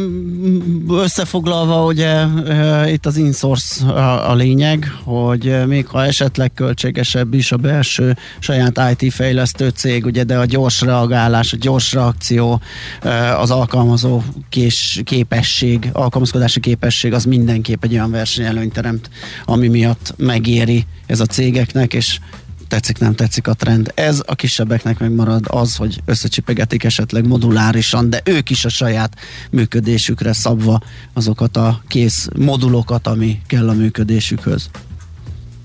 összefoglalva 0.90 1.86
ugye 1.86 2.10
e, 2.48 2.92
itt 2.92 3.06
az 3.06 3.18
insource 3.18 3.86
a, 3.86 4.30
a 4.30 4.36
lényeg, 4.36 4.92
hogy 5.04 5.48
e, 5.48 5.66
még 5.66 5.88
ha 5.88 6.06
esetleg 6.06 6.54
költségesebb 6.54 7.34
is 7.34 7.52
a 7.52 7.58
belső 7.58 8.18
saját 8.40 9.00
IT 9.00 9.14
fejlesztő 9.14 9.70
cég, 9.70 10.06
ugye, 10.06 10.24
de 10.24 10.38
a 10.38 10.46
gyors 10.46 10.82
reagálás, 10.82 11.54
a 11.54 11.58
gyors 11.60 11.94
reakció, 11.94 12.62
e, 13.02 13.38
az 13.38 13.52
alkalmazó 13.52 14.22
kés, 14.50 15.02
képesség, 15.04 15.90
alkalmazkodási 15.94 16.60
képesség 16.60 17.14
az 17.14 17.26
mindenképp 17.26 17.84
egy 17.84 17.94
olyan 17.94 18.12
versenyelőnyt 18.12 18.74
teremt, 18.74 19.10
ami 19.46 19.68
miatt 19.68 20.14
megéri 20.18 20.86
ez 21.06 21.20
a 21.20 21.26
cégeknek, 21.26 21.94
és 21.94 22.20
tetszik, 22.72 23.00
nem 23.00 23.16
tetszik 23.16 23.48
a 23.48 23.54
trend. 23.54 23.92
Ez 23.96 24.24
a 24.26 24.36
kisebbeknek 24.36 25.00
megmarad 25.00 25.46
az, 25.48 25.76
hogy 25.76 25.98
összecsipegetik 26.06 26.84
esetleg 26.84 27.28
modulárisan, 27.28 28.10
de 28.10 28.22
ők 28.26 28.50
is 28.50 28.66
a 28.66 28.70
saját 28.70 29.14
működésükre 29.50 30.34
szabva 30.34 30.82
azokat 31.14 31.58
a 31.58 31.82
kész 31.88 32.28
modulokat, 32.36 33.08
ami 33.08 33.42
kell 33.48 33.70
a 33.70 33.74
működésükhöz. 33.74 34.70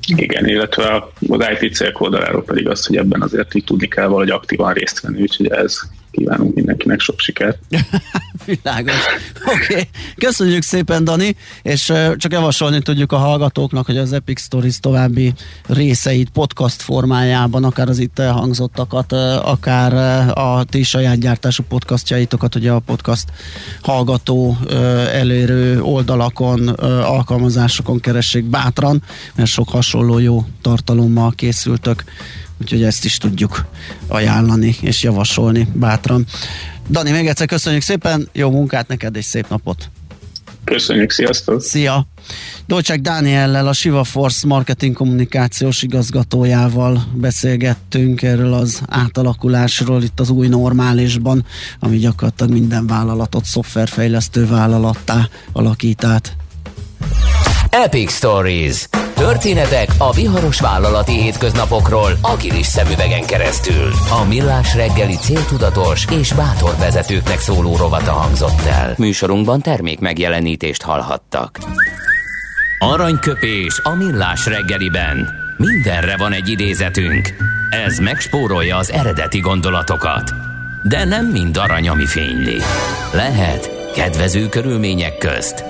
Igen, 0.06 0.46
illetve 0.46 1.08
az 1.28 1.44
IT 1.60 1.74
cégek 1.74 2.00
oldaláról 2.00 2.42
pedig 2.44 2.68
az, 2.68 2.86
hogy 2.86 2.96
ebben 2.96 3.22
azért 3.22 3.54
így 3.54 3.64
tudni 3.64 3.88
kell 3.88 4.06
valahogy 4.06 4.30
aktívan 4.30 4.72
részt 4.72 5.00
venni, 5.00 5.22
úgyhogy 5.22 5.46
ez 5.46 5.80
kívánunk 6.10 6.54
mindenkinek 6.54 7.00
sok 7.00 7.20
sikert. 7.20 7.58
Világos. 8.44 8.94
Oké, 9.44 9.72
okay. 9.72 9.88
köszönjük 10.16 10.62
szépen 10.62 11.04
Dani, 11.04 11.36
és 11.62 11.92
csak 12.16 12.32
javasolni 12.32 12.82
tudjuk 12.82 13.12
a 13.12 13.16
hallgatóknak, 13.16 13.86
hogy 13.86 13.96
az 13.96 14.12
Epic 14.12 14.40
Stories 14.40 14.80
további 14.80 15.32
részeit 15.66 16.30
podcast 16.30 16.82
formájában, 16.82 17.64
akár 17.64 17.88
az 17.88 17.98
itt 17.98 18.18
elhangzottakat, 18.18 19.12
akár 19.42 19.92
a 20.38 20.64
ti 20.64 20.82
saját 20.82 21.18
gyártású 21.18 21.62
podcastjaitokat, 21.68 22.54
ugye 22.54 22.70
a 22.70 22.78
podcast 22.78 23.28
hallgató 23.82 24.56
elérő 25.12 25.80
oldalakon, 25.80 26.68
alkalmazásokon 26.68 28.00
keressék 28.00 28.44
bátran, 28.44 29.02
mert 29.34 29.48
sok 29.48 29.68
hasonló 29.68 30.18
jó 30.18 30.44
tartalommal 30.62 31.32
készültök 31.36 32.04
úgyhogy 32.60 32.82
ezt 32.82 33.04
is 33.04 33.18
tudjuk 33.18 33.66
ajánlani 34.06 34.76
és 34.80 35.02
javasolni 35.02 35.68
bátran. 35.72 36.26
Dani, 36.90 37.10
még 37.10 37.26
egyszer 37.26 37.46
köszönjük 37.46 37.82
szépen, 37.82 38.28
jó 38.32 38.50
munkát 38.50 38.88
neked 38.88 39.16
és 39.16 39.24
szép 39.24 39.48
napot! 39.48 39.90
Köszönjük, 40.64 41.10
sziasztok! 41.10 41.62
Szia! 41.62 42.06
Dolcsák 42.66 43.00
Dániellel, 43.00 43.66
a 43.66 43.72
Siva 43.72 44.04
Force 44.04 44.46
marketing 44.46 44.94
kommunikációs 44.94 45.82
igazgatójával 45.82 47.06
beszélgettünk 47.14 48.22
erről 48.22 48.52
az 48.52 48.80
átalakulásról 48.88 50.02
itt 50.02 50.20
az 50.20 50.30
új 50.30 50.48
normálisban, 50.48 51.46
ami 51.80 51.98
gyakorlatilag 51.98 52.52
minden 52.52 52.86
vállalatot 52.86 53.44
szoftverfejlesztő 53.44 54.46
vállalattá 54.46 55.28
alakít 55.52 56.04
át. 56.04 56.36
Epic 57.70 58.12
Stories. 58.12 58.88
Történetek 59.26 59.88
a 59.98 60.12
viharos 60.12 60.60
vállalati 60.60 61.12
hétköznapokról 61.12 62.12
agilis 62.20 62.66
szemüvegen 62.66 63.26
keresztül. 63.26 63.90
A 64.22 64.24
millás 64.28 64.74
reggeli 64.74 65.14
céltudatos 65.14 66.04
és 66.20 66.32
bátor 66.32 66.76
vezetőknek 66.78 67.38
szóló 67.38 67.76
rovata 67.76 68.12
hangzott 68.12 68.60
el. 68.66 68.94
Műsorunkban 68.98 69.60
termék 69.60 69.98
megjelenítést 69.98 70.82
hallhattak. 70.82 71.58
Aranyköpés 72.78 73.80
a 73.82 73.94
millás 73.94 74.46
reggeliben. 74.46 75.28
Mindenre 75.56 76.16
van 76.16 76.32
egy 76.32 76.48
idézetünk. 76.48 77.34
Ez 77.70 77.98
megspórolja 77.98 78.76
az 78.76 78.90
eredeti 78.90 79.38
gondolatokat. 79.38 80.32
De 80.82 81.04
nem 81.04 81.26
mind 81.26 81.56
arany, 81.56 81.88
ami 81.88 82.06
fényli. 82.06 82.60
Lehet 83.12 83.92
kedvező 83.94 84.48
körülmények 84.48 85.18
közt 85.18 85.64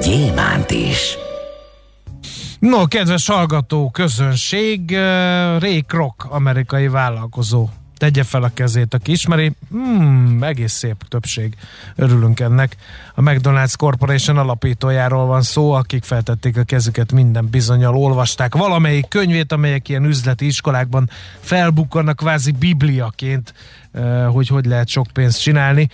gyémánt 0.00 0.70
is. 0.70 1.18
No, 2.60 2.86
kedves 2.86 3.26
hallgató 3.26 3.90
közönség, 3.90 4.96
Ray 5.58 5.82
Kroc, 5.82 6.24
amerikai 6.28 6.88
vállalkozó 6.88 7.68
tegye 8.00 8.22
fel 8.22 8.42
a 8.42 8.50
kezét, 8.54 8.94
aki 8.94 9.12
ismeri. 9.12 9.52
Hmm, 9.70 10.38
egész 10.42 10.72
szép 10.72 10.96
többség. 11.08 11.56
Örülünk 11.96 12.40
ennek. 12.40 12.76
A 13.14 13.20
McDonald's 13.20 13.74
Corporation 13.76 14.36
alapítójáról 14.36 15.26
van 15.26 15.42
szó, 15.42 15.72
akik 15.72 16.04
feltették 16.04 16.56
a 16.56 16.62
kezüket 16.62 17.12
minden 17.12 17.48
bizonyal, 17.50 17.96
olvasták 17.96 18.54
valamelyik 18.54 19.08
könyvét, 19.08 19.52
amelyek 19.52 19.88
ilyen 19.88 20.04
üzleti 20.04 20.46
iskolákban 20.46 21.10
felbukkannak 21.40 22.16
kvázi 22.16 22.50
bibliaként 22.50 23.54
Eh, 23.92 24.26
hogy 24.32 24.48
hogy 24.48 24.64
lehet 24.64 24.88
sok 24.88 25.06
pénzt 25.12 25.40
csinálni. 25.40 25.88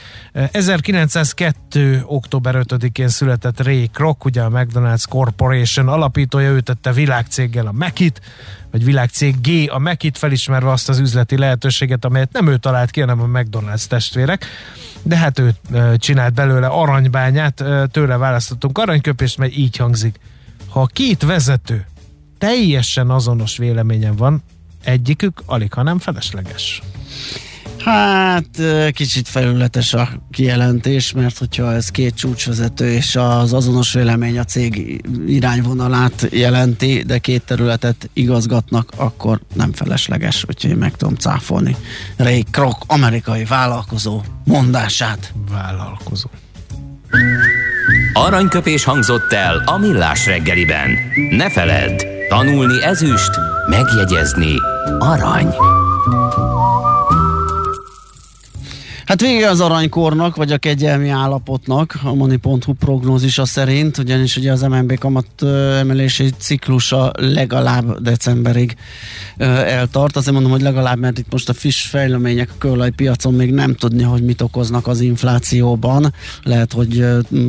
1902. 0.51 1.57
Eh, 1.75 2.13
október 2.13 2.55
5-én 2.55 3.09
született 3.09 3.63
Ray 3.63 3.89
Kroc, 3.93 4.25
ugye 4.25 4.43
a 4.43 4.51
McDonald's 4.51 5.05
Corporation 5.09 5.89
alapítója, 5.89 6.51
ő 6.51 6.61
tette 6.61 6.93
világcéggel 6.93 7.67
a 7.67 7.73
Mekit, 7.73 8.21
vagy 8.77 8.85
világcég 8.85 9.41
G 9.41 9.71
a 9.71 9.79
Mekit, 9.79 10.19
felismerve 10.19 10.71
azt 10.71 10.89
az 10.89 10.99
üzleti 10.99 11.39
lehetőséget, 11.39 12.05
amelyet 12.05 12.33
nem 12.33 12.49
ő 12.49 12.57
talált 12.57 12.91
ki, 12.91 13.01
hanem 13.01 13.21
a 13.21 13.39
McDonald's 13.39 13.85
testvérek 13.85 14.47
de 15.03 15.17
hát 15.17 15.39
ő 15.39 15.55
csinált 15.97 16.35
belőle 16.35 16.67
aranybányát, 16.67 17.65
tőle 17.91 18.17
választottunk 18.17 18.79
aranyköpést, 18.79 19.39
mert 19.39 19.57
így 19.57 19.77
hangzik. 19.77 20.21
Ha 20.69 20.81
a 20.81 20.87
két 20.87 21.23
vezető 21.23 21.87
teljesen 22.39 23.11
azonos 23.11 23.57
véleményen 23.57 24.17
van, 24.17 24.43
egyikük 24.85 25.43
alig, 25.47 25.73
hanem 25.73 25.99
felesleges. 25.99 26.83
Hát 27.87 28.63
kicsit 28.93 29.29
felületes 29.29 29.95
a 29.95 30.09
kijelentés, 30.31 31.13
mert 31.13 31.39
hogyha 31.39 31.73
ez 31.73 31.89
két 31.89 32.15
csúcsvezető 32.15 32.93
és 32.93 33.17
az 33.17 33.53
azonos 33.53 33.93
vélemény 33.93 34.39
a 34.39 34.45
cég 34.45 35.01
irányvonalát 35.27 36.29
jelenti, 36.31 37.03
de 37.07 37.19
két 37.19 37.43
területet 37.43 38.11
igazgatnak, 38.13 38.93
akkor 38.97 39.41
nem 39.55 39.73
felesleges, 39.73 40.45
úgyhogy 40.49 40.71
én 40.71 40.77
meg 40.77 40.97
tudom 40.97 41.15
cáfolni. 41.15 41.77
Ray 42.17 42.45
Kroc, 42.51 42.77
amerikai 42.87 43.45
vállalkozó 43.45 44.23
mondását. 44.45 45.33
Vállalkozó. 45.51 46.29
Aranyköpés 48.13 48.85
hangzott 48.85 49.33
el 49.33 49.63
a 49.67 49.79
millás 49.79 50.27
reggeliben. 50.27 50.91
Ne 51.31 51.51
feledd, 51.51 52.03
tanulni 52.29 52.83
ezüst, 52.83 53.31
megjegyezni 53.71 54.55
arany. 54.99 55.55
Hát 59.07 59.21
vége 59.21 59.49
az 59.49 59.61
aranykornak, 59.61 60.37
vagy 60.37 60.53
a 60.53 60.59
kegyelmi 60.59 61.09
állapotnak, 61.09 61.99
a 62.03 62.15
Moni.hu 62.15 62.73
prognózisa 62.73 63.45
szerint, 63.45 63.99
ugyanis 63.99 64.37
ugye 64.37 64.53
az 64.53 64.61
MNB 64.61 64.99
kamat 64.99 65.43
emelési 65.79 66.31
ciklusa 66.39 67.13
legalább 67.19 68.01
decemberig 68.01 68.77
eltart. 69.37 70.17
Azért 70.17 70.33
mondom, 70.33 70.53
hogy 70.53 70.63
legalább, 70.63 70.99
mert 70.99 71.19
itt 71.19 71.33
most 71.33 71.49
a 71.49 71.53
friss 71.53 71.87
fejlemények 71.87 72.51
a 72.61 72.91
piacon 72.97 73.35
még 73.35 73.53
nem 73.53 73.75
tudni, 73.75 74.03
hogy 74.03 74.23
mit 74.23 74.41
okoznak 74.41 74.87
az 74.87 75.01
inflációban. 75.01 76.13
Lehet, 76.43 76.73
hogy 76.73 77.07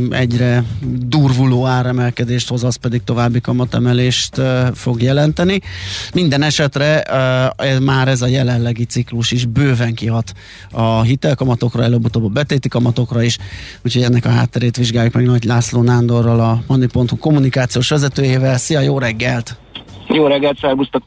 egyre 0.09 0.63
durvuló 1.05 1.65
áremelkedést 1.65 2.49
hoz, 2.49 2.63
az 2.63 2.75
pedig 2.75 3.03
további 3.03 3.41
kamatemelést 3.41 4.41
fog 4.73 5.01
jelenteni. 5.01 5.59
Minden 6.13 6.41
esetre 6.41 7.03
már 7.81 8.07
ez 8.07 8.21
a 8.21 8.27
jelenlegi 8.27 8.85
ciklus 8.85 9.31
is 9.31 9.45
bőven 9.45 9.93
kihat 9.93 10.33
a 10.71 11.01
hitelkamat 11.01 11.45
kamatokra, 11.47 11.83
előbb-utóbb 11.83 12.23
a 12.23 12.27
betéti 12.27 12.67
kamatokra 12.67 13.21
is, 13.21 13.37
úgyhogy 13.85 14.01
ennek 14.03 14.25
a 14.25 14.29
hátterét 14.29 14.77
vizsgáljuk 14.77 15.13
meg 15.13 15.25
Nagy 15.25 15.43
László 15.43 15.81
Nándorral, 15.81 16.39
a 16.39 16.61
Money.hu 16.67 17.17
kommunikációs 17.19 17.89
vezetőjével. 17.89 18.57
Szia, 18.57 18.79
jó 18.79 18.99
reggelt! 18.99 19.57
Jó 20.07 20.27
reggelt, 20.27 20.59
szervusztok! 20.59 21.03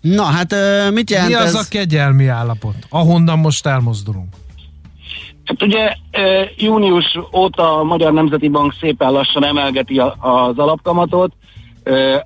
Na, 0.00 0.22
hát 0.22 0.54
mit 0.92 1.10
jelent 1.10 1.28
Mi 1.28 1.34
az 1.34 1.44
ez? 1.44 1.54
a 1.54 1.64
kegyelmi 1.70 2.26
állapot, 2.26 2.74
ahonnan 2.88 3.38
most 3.38 3.66
elmozdulunk? 3.66 4.34
Hát 5.44 5.62
ugye 5.62 5.96
június 6.56 7.18
óta 7.32 7.78
a 7.78 7.82
Magyar 7.82 8.12
Nemzeti 8.12 8.48
Bank 8.48 8.74
szépen 8.80 9.12
lassan 9.12 9.44
emelgeti 9.44 9.98
az 9.98 10.58
alapkamatot, 10.58 11.32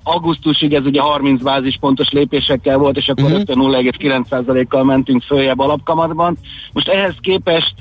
augusztusig 0.03 0.73
ez 0.73 0.85
ugye 0.85 1.01
30 1.01 1.41
bázispontos 1.41 2.09
lépésekkel 2.09 2.77
volt, 2.77 2.97
és 2.97 3.07
akkor 3.07 3.31
uh-huh. 3.31 3.81
0,9%-kal 3.81 4.83
mentünk 4.83 5.21
följebb 5.21 5.59
alapkamatban. 5.59 6.37
Most 6.73 6.87
ehhez 6.87 7.15
képest 7.21 7.73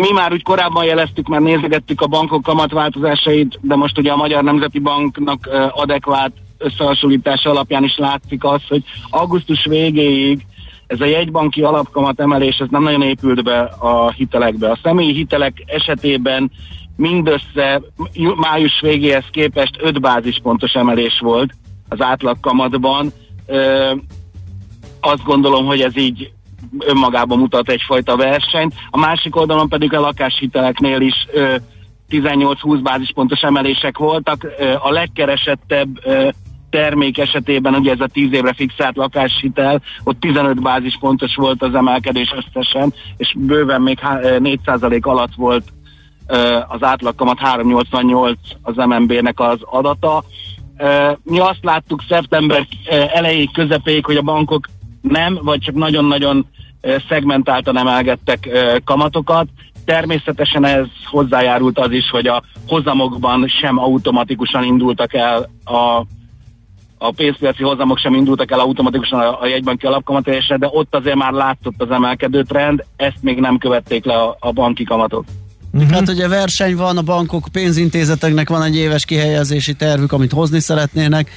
mi 0.00 0.12
már 0.12 0.32
úgy 0.32 0.42
korábban 0.42 0.84
jeleztük, 0.84 1.28
már 1.28 1.40
nézegettük 1.40 2.00
a 2.00 2.06
bankok 2.06 2.42
kamatváltozásait, 2.42 3.58
de 3.62 3.76
most 3.76 3.98
ugye 3.98 4.12
a 4.12 4.16
Magyar 4.16 4.42
Nemzeti 4.42 4.78
Banknak 4.78 5.48
adekvát 5.70 6.32
összehasonlítása 6.58 7.50
alapján 7.50 7.84
is 7.84 7.96
látszik 7.96 8.44
az, 8.44 8.60
hogy 8.68 8.82
augusztus 9.10 9.64
végéig 9.64 10.46
ez 10.86 11.00
a 11.00 11.04
jegybanki 11.04 11.62
alapkamat 11.62 12.20
emelés 12.20 12.56
ez 12.56 12.66
nem 12.70 12.82
nagyon 12.82 13.02
épült 13.02 13.44
be 13.44 13.60
a 13.60 14.10
hitelekbe. 14.10 14.70
A 14.70 14.78
személyi 14.82 15.12
hitelek 15.12 15.62
esetében 15.66 16.50
mindössze 16.98 17.80
május 18.36 18.80
végéhez 18.80 19.24
képest 19.30 19.78
5 19.80 20.00
bázispontos 20.00 20.72
emelés 20.72 21.18
volt 21.20 21.52
az 21.88 22.00
átlagkamatban. 22.00 23.12
Ö, 23.46 23.92
azt 25.00 25.24
gondolom, 25.24 25.66
hogy 25.66 25.80
ez 25.80 25.96
így 25.96 26.32
önmagában 26.78 27.38
mutat 27.38 27.70
egyfajta 27.70 28.16
versenyt. 28.16 28.74
A 28.90 28.98
másik 28.98 29.36
oldalon 29.36 29.68
pedig 29.68 29.94
a 29.94 30.00
lakáshiteleknél 30.00 31.00
is 31.00 31.26
ö, 31.32 31.56
18-20 32.10 32.80
bázispontos 32.82 33.40
emelések 33.40 33.98
voltak. 33.98 34.44
Ö, 34.58 34.74
a 34.78 34.90
legkeresettebb 34.90 36.06
ö, 36.06 36.28
termék 36.70 37.18
esetében, 37.18 37.74
ugye 37.74 37.92
ez 37.92 38.00
a 38.00 38.06
10 38.06 38.32
évre 38.32 38.52
fixált 38.52 38.96
lakáshitel, 38.96 39.82
ott 40.04 40.20
15 40.20 40.62
bázispontos 40.62 41.34
volt 41.34 41.62
az 41.62 41.74
emelkedés 41.74 42.34
összesen, 42.36 42.94
és 43.16 43.34
bőven 43.36 43.82
még 43.82 43.98
4% 44.02 45.00
alatt 45.00 45.34
volt 45.34 45.72
az 46.68 46.82
átlagkamat 46.82 47.38
388 47.38 48.38
az 48.62 48.76
MNB-nek 48.76 49.40
az 49.40 49.58
adata. 49.64 50.24
Mi 51.22 51.38
azt 51.38 51.58
láttuk 51.64 52.02
szeptember 52.08 52.66
elejéig, 53.12 53.52
közepéig, 53.52 54.04
hogy 54.04 54.16
a 54.16 54.22
bankok 54.22 54.68
nem, 55.00 55.38
vagy 55.42 55.60
csak 55.60 55.74
nagyon-nagyon 55.74 56.46
szegmentáltan 57.08 57.78
emelgettek 57.78 58.48
kamatokat. 58.84 59.46
Természetesen 59.84 60.64
ez 60.64 60.86
hozzájárult 61.04 61.78
az 61.78 61.90
is, 61.90 62.10
hogy 62.10 62.26
a 62.26 62.42
hozamokban 62.66 63.48
sem 63.48 63.78
automatikusan 63.78 64.64
indultak 64.64 65.14
el 65.14 65.50
a 65.64 66.02
a 66.98 67.10
pénzpiaci 67.10 67.62
hozamok 67.62 67.98
sem 67.98 68.14
indultak 68.14 68.50
el 68.50 68.60
automatikusan 68.60 69.20
a, 69.20 69.40
a 69.40 69.46
jegybanki 69.46 69.86
alapkamatolásra, 69.86 70.56
de 70.56 70.68
ott 70.70 70.94
azért 70.94 71.16
már 71.16 71.32
látszott 71.32 71.82
az 71.82 71.90
emelkedő 71.90 72.42
trend, 72.42 72.84
ezt 72.96 73.22
még 73.22 73.40
nem 73.40 73.58
követték 73.58 74.04
le 74.04 74.14
a, 74.14 74.36
a 74.40 74.52
banki 74.52 74.84
kamatok. 74.84 75.24
Uh-huh. 75.72 75.90
Hát 75.90 76.08
ugye 76.08 76.28
verseny 76.28 76.76
van, 76.76 76.96
a 76.96 77.02
bankok, 77.02 77.48
pénzintézeteknek 77.52 78.48
van 78.48 78.62
egy 78.62 78.76
éves 78.76 79.04
kihelyezési 79.04 79.74
tervük, 79.74 80.12
amit 80.12 80.32
hozni 80.32 80.60
szeretnének. 80.60 81.30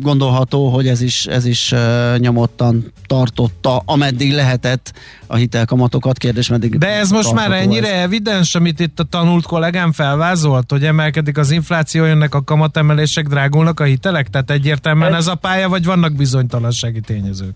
Gondolható, 0.00 0.68
hogy 0.68 0.88
ez 0.88 1.00
is, 1.00 1.26
ez 1.26 1.44
is 1.44 1.74
nyomottan 2.16 2.92
tartotta, 3.06 3.82
ameddig 3.84 4.32
lehetett 4.32 4.92
a 5.26 5.36
hitelkamatokat. 5.36 6.18
Kérdés, 6.18 6.48
meddig 6.48 6.78
De 6.78 6.88
ez 6.88 7.10
most 7.10 7.32
már 7.32 7.52
ennyire 7.52 7.94
ez. 7.94 8.02
evidens, 8.02 8.54
amit 8.54 8.80
itt 8.80 9.00
a 9.00 9.04
tanult 9.04 9.46
kollégám 9.46 9.92
felvázolt, 9.92 10.70
hogy 10.70 10.84
emelkedik 10.84 11.38
az 11.38 11.50
infláció, 11.50 12.04
jönnek 12.04 12.34
a 12.34 12.44
kamatemelések, 12.44 13.26
drágulnak 13.26 13.80
a 13.80 13.84
hitelek? 13.84 14.30
Tehát 14.30 14.50
egyértelműen 14.50 15.12
ez, 15.12 15.18
ez 15.18 15.26
a 15.26 15.34
pálya, 15.34 15.68
vagy 15.68 15.84
vannak 15.84 16.12
bizonytalansági 16.12 17.00
tényezők? 17.00 17.54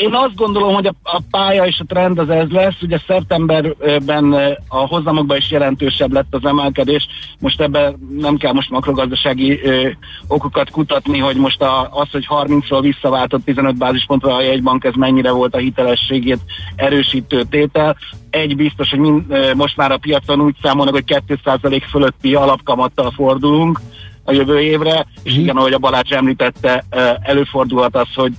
Én 0.00 0.14
azt 0.14 0.34
gondolom, 0.34 0.74
hogy 0.74 0.86
a, 0.86 1.20
pálya 1.30 1.66
és 1.66 1.78
a 1.80 1.84
trend 1.84 2.18
az 2.18 2.30
ez 2.30 2.48
lesz. 2.50 2.82
Ugye 2.82 2.98
szeptemberben 3.06 4.32
a 4.68 4.76
hozamokban 4.76 5.36
is 5.36 5.50
jelentősebb 5.50 6.12
lett 6.12 6.34
az 6.34 6.44
emelkedés. 6.44 7.06
Most 7.38 7.60
ebben 7.60 7.96
nem 8.18 8.36
kell 8.36 8.52
most 8.52 8.70
makrogazdasági 8.70 9.60
okokat 10.28 10.70
kutatni, 10.70 11.18
hogy 11.18 11.36
most 11.36 11.62
az, 11.90 12.10
hogy 12.10 12.26
30-ról 12.28 12.78
visszaváltott 12.80 13.44
15 13.44 13.76
bázispontra 13.76 14.34
a 14.34 14.42
jegybank, 14.42 14.84
ez 14.84 14.94
mennyire 14.94 15.30
volt 15.30 15.54
a 15.54 15.58
hitelességét 15.58 16.40
erősítő 16.76 17.42
tétel. 17.42 17.96
Egy 18.30 18.56
biztos, 18.56 18.90
hogy 18.90 18.98
mind, 18.98 19.22
most 19.54 19.76
már 19.76 19.92
a 19.92 19.98
piacon 19.98 20.40
úgy 20.40 20.56
számolnak, 20.62 20.94
hogy 20.94 21.22
2% 21.28 21.82
fölötti 21.90 22.34
alapkamattal 22.34 23.10
fordulunk 23.10 23.80
a 24.28 24.32
jövő 24.32 24.60
évre, 24.60 25.06
és 25.22 25.32
mhm. 25.32 25.40
igen, 25.40 25.56
ahogy 25.56 25.72
a 25.72 25.78
Balázs 25.78 26.10
említette, 26.10 26.84
előfordulhat 27.22 27.96
az, 27.96 28.14
hogy 28.14 28.32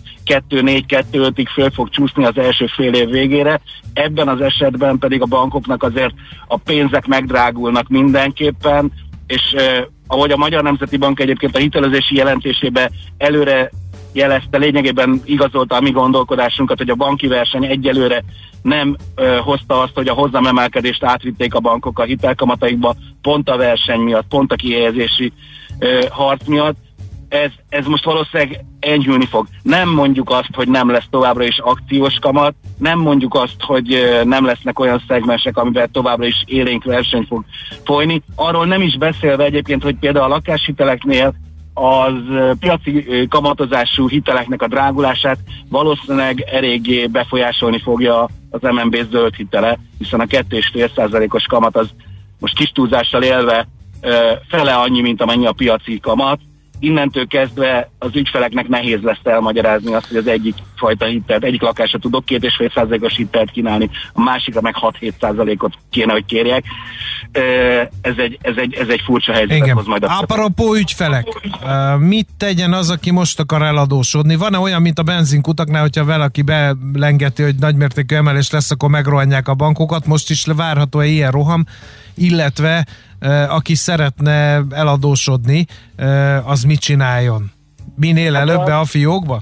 2-4-2-5-ig 0.49 1.47
föl 1.53 1.69
fog 1.69 1.89
csúszni 1.89 2.25
az 2.25 2.37
első 2.37 2.65
fél 2.75 2.93
év 2.93 3.09
végére. 3.09 3.61
Ebben 3.93 4.27
az 4.27 4.41
esetben 4.41 4.97
pedig 4.97 5.21
a 5.21 5.25
bankoknak 5.25 5.83
azért 5.83 6.13
a 6.47 6.57
pénzek 6.57 7.07
megdrágulnak 7.07 7.87
mindenképpen, 7.87 8.91
és 9.27 9.51
eh, 9.51 9.83
ahogy 10.07 10.31
a 10.31 10.37
Magyar 10.37 10.63
Nemzeti 10.63 10.97
Bank 10.97 11.19
egyébként 11.19 11.55
a 11.55 11.59
hitelezési 11.59 12.15
jelentésébe 12.15 12.91
előre 13.17 13.69
jelezte, 14.11 14.57
lényegében 14.57 15.21
igazolta 15.25 15.75
a 15.75 15.81
mi 15.81 15.91
gondolkodásunkat, 15.91 16.77
hogy 16.77 16.89
a 16.89 16.95
banki 16.95 17.27
verseny 17.27 17.65
egyelőre 17.65 18.23
nem 18.61 18.95
ö, 19.15 19.37
hozta 19.43 19.79
azt, 19.79 19.93
hogy 19.95 20.07
a 20.07 20.13
hozzamemelkedést 20.13 21.03
átvitték 21.03 21.53
a 21.53 21.59
bankok 21.59 21.99
a 21.99 22.03
hitelkamataikba, 22.03 22.95
pont 23.21 23.49
a 23.49 23.57
verseny 23.57 23.99
miatt, 23.99 24.27
pont 24.27 24.51
a 24.51 24.55
kihelyezési 24.55 25.33
ö, 25.79 26.05
harc 26.09 26.47
miatt. 26.47 26.77
Ez, 27.29 27.51
ez 27.69 27.85
most 27.85 28.03
valószínűleg 28.03 28.65
enyhülni 28.79 29.25
fog. 29.25 29.47
Nem 29.61 29.89
mondjuk 29.89 30.29
azt, 30.29 30.53
hogy 30.53 30.67
nem 30.67 30.89
lesz 30.89 31.07
továbbra 31.09 31.43
is 31.43 31.59
akciós 31.59 32.19
kamat, 32.21 32.55
nem 32.77 32.99
mondjuk 32.99 33.35
azt, 33.35 33.55
hogy 33.59 34.19
nem 34.23 34.45
lesznek 34.45 34.79
olyan 34.79 35.03
szegmensek, 35.07 35.57
amiben 35.57 35.91
továbbra 35.91 36.25
is 36.25 36.43
élénk 36.45 36.83
verseny 36.83 37.25
fog 37.27 37.43
folyni. 37.85 38.21
Arról 38.35 38.65
nem 38.65 38.81
is 38.81 38.97
beszélve 38.97 39.43
egyébként, 39.43 39.83
hogy 39.83 39.95
például 39.95 40.25
a 40.25 40.35
lakáshiteleknél 40.35 41.33
az 41.73 42.13
piaci 42.59 43.27
kamatozású 43.29 44.09
hiteleknek 44.09 44.61
a 44.61 44.67
drágulását 44.67 45.37
valószínűleg 45.69 46.41
eléggé 46.41 47.05
befolyásolni 47.07 47.79
fogja 47.79 48.29
az 48.49 48.61
MNB 48.61 48.97
zöld 49.11 49.35
hitele, 49.35 49.79
hiszen 49.97 50.19
a 50.19 50.25
2,5%-os 50.25 51.43
kamat 51.43 51.75
az 51.77 51.89
most 52.39 52.55
kis 52.55 52.69
túlzással 52.69 53.23
élve 53.23 53.67
fele 54.47 54.73
annyi, 54.73 55.01
mint 55.01 55.21
amennyi 55.21 55.45
a 55.45 55.51
piaci 55.51 55.99
kamat, 55.99 56.39
innentől 56.79 57.27
kezdve 57.27 57.89
az 57.99 58.15
ügyfeleknek 58.15 58.67
nehéz 58.67 59.01
lesz 59.01 59.17
elmagyarázni 59.23 59.93
azt, 59.93 60.07
hogy 60.07 60.17
az 60.17 60.27
egyik 60.27 60.55
fajta 60.75 61.05
hitelt, 61.05 61.43
egyik 61.43 61.61
lakásra 61.61 61.99
tudok 61.99 62.25
két 62.25 62.43
és 62.43 62.55
fél 62.55 62.71
százalékos 62.75 63.15
hitelt 63.15 63.51
kínálni, 63.51 63.89
a 64.13 64.21
másikra 64.21 64.61
meg 64.61 64.75
6-7 64.81 65.11
százalékot 65.19 65.73
kéne, 65.89 66.11
hogy 66.11 66.25
kérjek. 66.25 66.63
Ez 68.01 68.13
egy, 68.17 68.37
ez 68.41 68.53
egy, 68.55 68.73
ez 68.73 68.87
egy 68.87 69.01
furcsa 69.05 69.33
helyzet 69.33 69.69
hoz 69.69 69.85
majd 69.85 70.03
a 70.03 70.19
Apropó 70.19 70.75
ügyfelek, 70.75 71.27
mit 71.99 72.27
tegyen 72.37 72.73
az, 72.73 72.89
aki 72.89 73.11
most 73.11 73.39
akar 73.39 73.61
eladósodni? 73.61 74.35
Van-e 74.35 74.57
olyan, 74.57 74.81
mint 74.81 74.99
a 74.99 75.03
benzinkutaknál, 75.03 75.81
hogyha 75.81 76.05
valaki 76.05 76.41
belengeti, 76.41 77.43
hogy 77.43 77.55
nagymértékű 77.55 78.15
emelés 78.15 78.49
lesz, 78.49 78.71
akkor 78.71 78.89
megrohanják 78.89 79.47
a 79.47 79.53
bankokat? 79.53 80.05
Most 80.05 80.29
is 80.29 80.45
várható-e 80.55 81.05
ilyen 81.05 81.31
roham? 81.31 81.65
Illetve 82.15 82.85
aki 83.49 83.75
szeretne 83.75 84.61
eladósodni, 84.71 85.65
az 86.45 86.63
mit 86.63 86.79
csináljon? 86.79 87.51
Minél 87.95 88.33
hát 88.33 88.41
előbb 88.41 88.65
be 88.65 88.77
a 88.77 88.85
fiókba? 88.85 89.41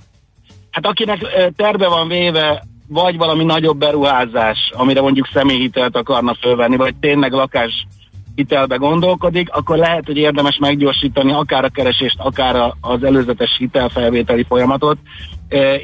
Hát 0.71 0.85
akinek 0.85 1.19
terve 1.55 1.87
van 1.87 2.07
véve, 2.07 2.63
vagy 2.87 3.17
valami 3.17 3.43
nagyobb 3.43 3.77
beruházás, 3.77 4.71
amire 4.73 5.01
mondjuk 5.01 5.29
személyhitelt 5.33 5.95
akarna 5.95 6.35
fölvenni, 6.41 6.75
vagy 6.75 6.95
tényleg 6.95 7.31
lakás 7.31 7.87
hitelbe 8.35 8.75
gondolkodik, 8.75 9.49
akkor 9.51 9.77
lehet, 9.77 10.05
hogy 10.05 10.17
érdemes 10.17 10.57
meggyorsítani 10.59 11.31
akár 11.31 11.63
a 11.63 11.69
keresést, 11.69 12.17
akár 12.19 12.73
az 12.81 13.03
előzetes 13.03 13.55
hitelfelvételi 13.57 14.43
folyamatot. 14.43 14.97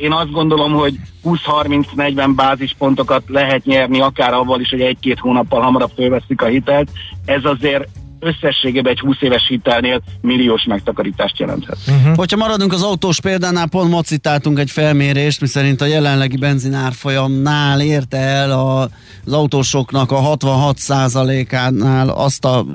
Én 0.02 0.12
azt 0.12 0.32
gondolom, 0.32 0.74
hogy 0.74 0.96
20-30-40 1.24 2.32
bázispontokat 2.36 3.24
lehet 3.28 3.66
nyerni, 3.66 4.00
akár 4.00 4.34
avval 4.34 4.60
is, 4.60 4.70
hogy 4.70 4.82
egy-két 4.82 5.20
hónappal 5.20 5.62
hamarabb 5.62 5.92
fölveszik 5.96 6.42
a 6.42 6.46
hitelt. 6.46 6.90
Ez 7.26 7.46
azért 7.46 7.88
összességében 8.24 8.92
egy 8.92 9.00
20 9.00 9.16
éves 9.20 9.48
hitelnél 9.48 10.02
milliós 10.22 10.64
megtakarítást 10.64 11.40
jelenthet. 11.40 11.78
Uh-huh. 11.88 12.16
Hogyha 12.16 12.38
maradunk 12.38 12.74
az 12.74 12.84
autós 12.84 13.22
példánál, 13.22 13.68
pont 13.68 13.90
ma 13.90 14.02
citáltunk 14.02 14.60
egy 14.60 14.72
felmérést, 14.72 15.42
miszerint 15.42 15.82
a 15.82 15.86
jelenlegi 15.86 16.38
benzinárfolyamnál 16.38 17.82
érte 17.82 18.18
el 18.18 18.52
a, 18.52 18.82
az 19.26 19.34
autósoknak 19.34 20.12
a 20.12 20.36
66%-ánál 20.38 22.10
azt 22.10 22.46
a 22.46 22.66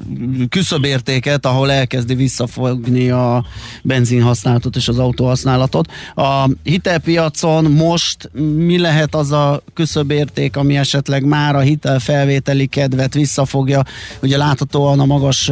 küszöbértéket, 0.48 1.46
ahol 1.46 1.70
elkezdi 1.70 2.14
visszafogni 2.14 3.10
a 3.10 3.44
benzinhasználatot 3.82 4.76
és 4.76 4.88
az 4.88 4.98
autóhasználatot. 4.98 5.92
A 6.14 6.48
hitelpiacon 6.62 7.64
most 7.64 8.30
mi 8.56 8.78
lehet 8.78 9.14
az 9.14 9.32
a 9.32 9.62
küszöbérték, 9.74 10.56
ami 10.56 10.76
esetleg 10.76 11.24
már 11.24 11.56
a 11.56 11.60
hitelfelvételi 11.60 12.66
kedvet 12.66 13.14
visszafogja? 13.14 13.82
Ugye 14.22 14.36
láthatóan 14.36 15.00
a 15.00 15.04
magas 15.04 15.37
magas 15.46 15.50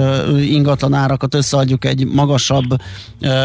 ingatlanárakat 0.48 1.34
összeadjuk 1.34 1.84
egy 1.84 2.06
magasabb 2.06 2.76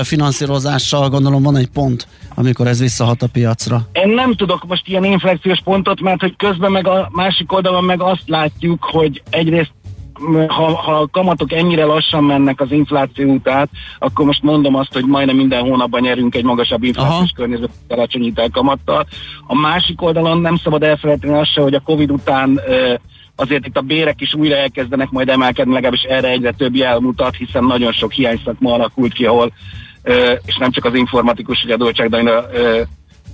finanszírozással, 0.03 1.09
gondolom 1.09 1.43
van 1.43 1.55
egy 1.55 1.69
pont, 1.69 2.07
amikor 2.35 2.67
ez 2.67 2.79
visszahat 2.79 3.21
a 3.21 3.27
piacra. 3.27 3.87
Én 3.91 4.09
nem 4.09 4.35
tudok 4.35 4.67
most 4.67 4.87
ilyen 4.87 5.03
inflekciós 5.03 5.59
pontot, 5.63 6.01
mert 6.01 6.21
hogy 6.21 6.35
közben 6.35 6.71
meg 6.71 6.87
a 6.87 7.09
másik 7.11 7.51
oldalon 7.53 7.83
meg 7.83 8.01
azt 8.01 8.23
látjuk, 8.25 8.83
hogy 8.83 9.21
egyrészt 9.29 9.71
ha, 10.47 10.75
ha 10.75 10.91
a 10.91 11.07
kamatok 11.11 11.51
ennyire 11.51 11.85
lassan 11.85 12.23
mennek 12.23 12.61
az 12.61 12.71
infláció 12.71 13.33
után, 13.33 13.69
akkor 13.99 14.25
most 14.25 14.43
mondom 14.43 14.75
azt, 14.75 14.93
hogy 14.93 15.05
majdnem 15.05 15.35
minden 15.35 15.61
hónapban 15.61 16.01
nyerünk 16.01 16.35
egy 16.35 16.43
magasabb 16.43 16.83
inflációs 16.83 17.31
környezetet 17.35 17.75
alacsony 17.87 18.33
kamattal. 18.51 19.05
A 19.47 19.55
másik 19.55 20.01
oldalon 20.01 20.41
nem 20.41 20.55
szabad 20.55 20.83
elfelejteni 20.83 21.33
azt 21.33 21.53
se, 21.53 21.61
hogy 21.61 21.73
a 21.73 21.79
Covid 21.79 22.11
után 22.11 22.59
azért 23.35 23.65
itt 23.65 23.77
a 23.77 23.81
bérek 23.81 24.21
is 24.21 24.33
újra 24.33 24.55
elkezdenek 24.55 25.09
majd 25.09 25.29
emelkedni, 25.29 25.73
legalábbis 25.73 26.01
erre 26.01 26.27
egyre 26.27 26.51
több 26.51 26.75
jel 26.75 26.99
mutat, 26.99 27.35
hiszen 27.35 27.63
nagyon 27.63 27.91
sok 27.91 28.11
hiányszakma 28.11 28.73
alakult 28.73 29.13
ki, 29.13 29.25
ahol 29.25 29.51
és 30.45 30.57
nem 30.59 30.71
csak 30.71 30.85
az 30.85 30.95
informatikus, 30.95 31.61
hogy 31.61 31.71
a 31.71 31.77
Dolcsák 31.77 32.09
Dajna 32.09 32.45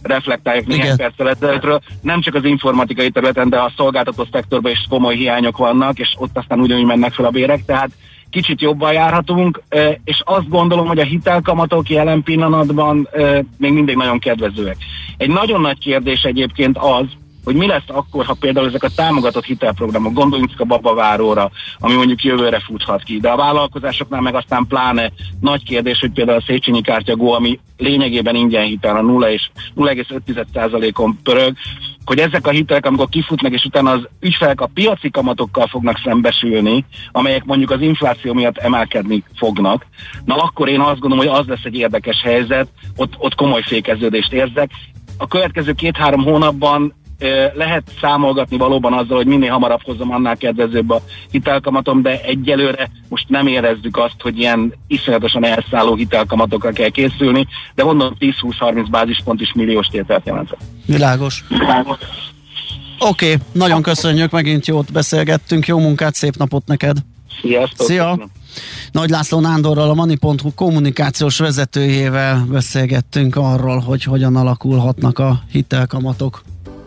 reflektálják 0.02 0.66
néhány 0.66 0.96
perccel 0.96 1.30
ezelőttről. 1.30 1.82
Nem 2.02 2.22
csak 2.22 2.36
az 2.36 2.46
informatikai 2.46 3.10
területen, 3.10 3.50
de 3.50 3.58
a 3.58 3.72
szolgáltató 3.78 4.28
szektorban 4.32 4.72
is 4.72 4.86
komoly 4.90 5.16
hiányok 5.16 5.58
vannak, 5.58 6.00
és 6.00 6.16
ott 6.18 6.38
aztán 6.38 6.60
ugyanúgy 6.60 6.86
mennek 6.86 7.14
fel 7.14 7.26
a 7.26 7.30
bérek, 7.30 7.66
tehát 7.66 7.90
kicsit 8.30 8.62
jobban 8.62 8.94
járhatunk, 8.94 9.62
és 10.04 10.22
azt 10.26 10.50
gondolom, 10.50 10.88
hogy 10.88 11.00
a 11.00 11.04
hitelkamatok 11.04 11.90
jelen 11.90 12.24
pillanatban 12.24 13.10
még 13.58 13.72
mindig 13.72 13.96
nagyon 13.96 14.20
kedvezőek. 14.20 14.78
Egy 15.18 15.30
nagyon 15.30 15.62
nagy 15.62 15.78
kérdés 15.78 16.22
egyébként 16.22 16.78
az, 16.78 17.06
hogy 17.48 17.56
mi 17.56 17.68
lesz 17.68 17.84
akkor, 17.88 18.26
ha 18.26 18.34
például 18.40 18.68
ezek 18.68 18.84
a 18.84 18.90
támogatott 18.96 19.46
hitelprogramok, 19.46 20.14
gondoljunk 20.14 20.52
a 20.58 20.64
babaváróra, 20.64 21.52
ami 21.80 21.94
mondjuk 21.94 22.24
jövőre 22.24 22.60
futhat 22.60 23.04
ki, 23.04 23.20
de 23.20 23.30
a 23.30 23.36
vállalkozásoknál 23.36 24.22
meg 24.22 24.36
aztán 24.36 24.66
pláne 24.68 25.12
nagy 25.40 25.64
kérdés, 25.64 26.00
hogy 26.00 26.12
például 26.12 26.38
a 26.38 26.44
Széchenyi 26.46 26.82
kártyagó, 26.82 27.34
ami 27.34 27.60
lényegében 27.78 28.36
ingyen 28.36 28.64
hitel 28.64 28.96
a 28.96 29.02
0 29.02 29.32
és 29.32 29.50
0,5%-on 29.76 31.20
pörög, 31.24 31.56
hogy 32.06 32.20
ezek 32.20 32.48
a 32.48 32.52
hitelek, 32.52 32.86
amikor 32.86 33.10
kifutnak, 33.10 33.54
és 33.54 33.66
utána 33.66 33.92
az 33.92 34.08
ügyfelek 34.20 34.62
a 34.62 34.70
piaci 34.74 35.10
kamatokkal 35.10 35.68
fognak 35.68 36.02
szembesülni, 36.04 36.86
amelyek 37.12 37.46
mondjuk 37.46 37.72
az 37.72 37.82
infláció 37.82 38.34
miatt 38.34 38.58
emelkedni 38.58 39.24
fognak, 39.36 39.86
na 40.26 40.36
akkor 40.36 40.70
én 40.70 40.80
azt 40.80 41.00
gondolom, 41.00 41.28
hogy 41.28 41.40
az 41.40 41.48
lesz 41.48 41.64
egy 41.64 41.76
érdekes 41.76 42.22
helyzet, 42.22 42.68
ott, 42.96 43.14
ott 43.18 43.36
komoly 43.36 43.62
fékeződést 43.62 44.34
érzek. 44.34 44.72
A 45.18 45.28
következő 45.28 45.74
két-három 45.74 46.24
hónapban 46.24 46.94
lehet 47.54 47.84
számolgatni 48.02 48.58
valóban 48.58 48.94
azzal, 48.94 49.18
hogy 49.18 49.26
minél 49.26 49.52
hamarabb 49.52 49.84
hozom, 49.84 50.12
annál 50.12 50.38
kedvezőbb 50.38 50.90
a 50.90 51.02
hitelkamatom, 51.32 52.02
de 52.02 52.22
egyelőre 52.22 52.90
most 53.10 53.30
nem 53.30 53.48
érezzük 53.48 53.98
azt, 53.98 54.16
hogy 54.20 54.40
ilyen 54.40 54.74
iszonyatosan 54.88 55.46
elszálló 55.46 55.96
hitelkamatokra 55.96 56.72
kell 56.72 56.90
készülni, 56.90 57.48
de 57.76 57.84
mondom 57.84 58.16
10-20-30 58.20 58.88
bázispont 58.90 59.42
is 59.42 59.54
milliós 59.54 59.88
tételt 59.88 60.26
jelent. 60.26 60.58
Világos. 60.86 61.44
Világos. 61.50 61.98
Oké, 63.00 63.32
okay, 63.34 63.46
nagyon 63.52 63.82
köszönjük, 63.82 64.32
megint 64.32 64.68
jót 64.68 64.92
beszélgettünk, 64.92 65.68
jó 65.68 65.80
munkát, 65.80 66.16
szép 66.16 66.36
napot 66.36 66.66
neked! 66.66 66.98
Sziasztok! 67.42 67.88
Szia! 67.88 68.30
Nagy 68.92 69.10
László 69.10 69.40
Nándorral, 69.40 69.90
a 69.90 69.94
Mani.hu 69.94 70.54
kommunikációs 70.56 71.38
vezetőjével 71.38 72.46
beszélgettünk 72.50 73.36
arról, 73.36 73.80
hogy 73.80 74.04
hogyan 74.04 74.36
alakulhatnak 74.36 75.20
a 75.20 75.40
hitelkamatok 75.52 76.42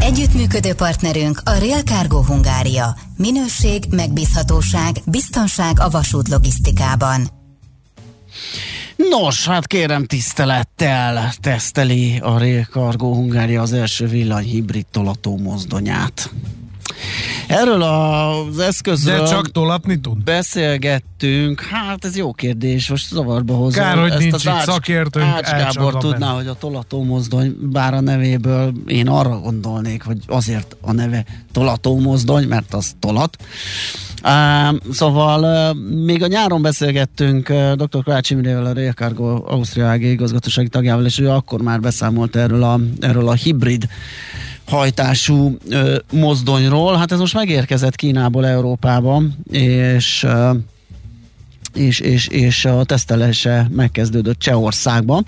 Együttműködő 0.00 0.74
partnerünk 0.74 1.40
a 1.44 1.50
Real 1.50 1.80
Cargo 1.80 2.22
Hungária. 2.22 2.96
Minőség, 3.16 3.84
megbízhatóság, 3.90 4.96
biztonság 5.06 5.80
a 5.80 5.88
vasút 5.88 6.28
logisztikában. 6.28 7.30
Nos, 8.96 9.46
hát 9.46 9.66
kérem 9.66 10.04
tisztelettel 10.04 11.32
teszteli 11.40 12.18
a 12.18 12.38
Real 12.38 12.64
Cargo 12.64 13.14
Hungária 13.14 13.62
az 13.62 13.72
első 13.72 14.06
villanyhibrid 14.06 14.86
tolató 14.86 15.36
mozdonyát. 15.36 16.30
Erről 17.46 17.82
az 17.82 18.58
eszközről... 18.58 19.18
De 19.18 19.26
csak 19.26 19.52
tolatni 19.52 20.00
tud? 20.00 20.24
Beszélgettünk, 20.24 21.60
hát 21.60 22.04
ez 22.04 22.16
jó 22.16 22.32
kérdés, 22.32 22.88
most 22.88 23.08
zavarba 23.08 23.54
hozom. 23.54 23.82
Kár, 23.82 23.98
hogy 23.98 24.10
Ezt 24.10 24.18
nincs 24.18 24.44
itt 24.44 24.60
szakértőnk. 24.60 25.24
Ács 25.24 25.50
Gábor 25.50 25.96
tudná, 25.96 26.30
hogy 26.30 26.46
a 26.46 26.54
tolató 26.54 27.02
mozdony, 27.02 27.56
bár 27.60 27.94
a 27.94 28.00
nevéből 28.00 28.72
én 28.86 29.08
arra 29.08 29.38
gondolnék, 29.38 30.02
hogy 30.02 30.18
azért 30.26 30.76
a 30.80 30.92
neve 30.92 31.24
tolató 31.52 31.98
mozdony, 31.98 32.46
mert 32.46 32.74
az 32.74 32.94
tolat. 32.98 33.36
Uh, 34.22 34.92
szóval 34.92 35.72
uh, 35.74 36.04
még 36.04 36.22
a 36.22 36.26
nyáron 36.26 36.62
beszélgettünk 36.62 37.48
uh, 37.48 37.72
dr. 37.72 38.02
Kovács 38.04 38.30
Imrével, 38.30 38.66
a 38.66 38.72
Rail 38.72 38.92
Cargo 38.92 39.42
Ausztria 39.46 39.90
AG 39.90 40.02
igazgatósági 40.02 40.68
tagjával, 40.68 41.04
és 41.04 41.18
ő 41.18 41.28
akkor 41.28 41.62
már 41.62 41.80
beszámolt 41.80 42.36
erről 42.36 42.62
a, 42.62 42.80
erről 43.00 43.28
a 43.28 43.32
hibrid 43.32 43.88
hajtású 44.68 45.56
ö, 45.68 45.96
mozdonyról. 46.12 46.96
Hát 46.96 47.12
ez 47.12 47.18
most 47.18 47.34
megérkezett 47.34 47.96
Kínából 47.96 48.46
Európába, 48.46 49.22
és 49.50 50.22
ö, 50.22 50.50
és, 51.74 52.00
és, 52.00 52.26
és 52.26 52.64
a 52.64 52.84
tesztelése 52.84 53.68
megkezdődött 53.70 54.38
Csehországban. 54.38 55.26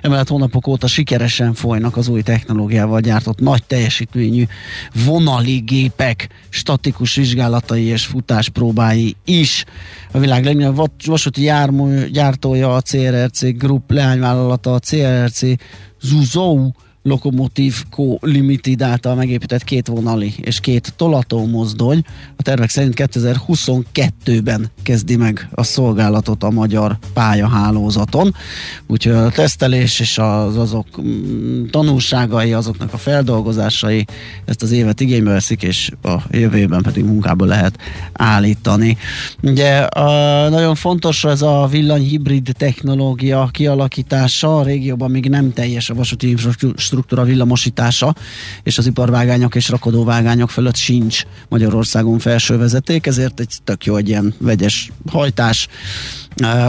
Emellett 0.00 0.28
hónapok 0.28 0.66
óta 0.66 0.86
sikeresen 0.86 1.54
folynak 1.54 1.96
az 1.96 2.08
új 2.08 2.22
technológiával 2.22 3.00
gyártott 3.00 3.38
nagy 3.38 3.64
teljesítményű 3.64 4.44
vonali 5.04 5.56
gépek 5.56 6.28
statikus 6.48 7.14
vizsgálatai 7.14 7.84
és 7.84 8.04
futáspróbái 8.04 9.16
is. 9.24 9.64
A 10.10 10.18
világ 10.18 10.44
legnagyobb 10.44 10.90
vasúti 11.04 11.42
jármű 11.42 12.06
gyártója 12.06 12.74
a 12.74 12.80
CRRC 12.80 13.56
Group 13.56 13.90
leányvállalata 13.90 14.74
a 14.74 14.78
CRRC 14.78 15.40
Zuzou 16.00 16.72
Lokomotív 17.02 17.84
Co. 17.90 18.16
Limited 18.20 18.82
által 18.82 19.14
megépített 19.14 19.64
két 19.64 19.86
vonali 19.86 20.34
és 20.40 20.60
két 20.60 20.92
tolató 20.96 21.46
mozdony. 21.46 22.04
A 22.36 22.42
tervek 22.42 22.70
szerint 22.70 22.94
2022-ben 22.96 24.70
kezdi 24.82 25.16
meg 25.16 25.48
a 25.52 25.62
szolgálatot 25.62 26.42
a 26.42 26.50
magyar 26.50 26.98
pályahálózaton. 27.12 28.34
Úgyhogy 28.86 29.12
a 29.12 29.30
tesztelés 29.30 30.00
és 30.00 30.18
az 30.18 30.56
azok 30.56 30.86
mm, 31.02 31.64
tanulságai, 31.66 32.52
azoknak 32.52 32.92
a 32.92 32.96
feldolgozásai 32.96 34.06
ezt 34.44 34.62
az 34.62 34.70
évet 34.70 35.00
igénybe 35.00 35.30
veszik, 35.30 35.62
és 35.62 35.90
a 36.02 36.16
jövőben 36.30 36.82
pedig 36.82 37.04
munkába 37.04 37.44
lehet 37.44 37.78
állítani. 38.12 38.96
Ugye 39.42 39.78
a, 39.78 40.48
nagyon 40.48 40.74
fontos 40.74 41.24
ez 41.24 41.42
a 41.42 41.66
villanyhibrid 41.70 42.50
technológia 42.58 43.48
kialakítása. 43.52 44.58
A 44.58 44.62
régióban 44.62 45.10
még 45.10 45.28
nem 45.28 45.52
teljes 45.52 45.90
a 45.90 45.94
vasúti 45.94 46.28
infrastruktúra 46.28 46.90
struktúra 46.92 47.24
villamosítása, 47.24 48.14
és 48.62 48.78
az 48.78 48.86
iparvágányok 48.86 49.54
és 49.54 49.68
rakodóvágányok 49.68 50.50
fölött 50.50 50.76
sincs 50.76 51.22
Magyarországon 51.48 52.18
felső 52.18 52.56
vezeték, 52.56 53.06
ezért 53.06 53.40
egy 53.40 53.54
tök 53.64 53.84
jó 53.84 53.96
egy 53.96 54.08
ilyen 54.08 54.34
vegyes 54.38 54.90
hajtás, 55.10 55.68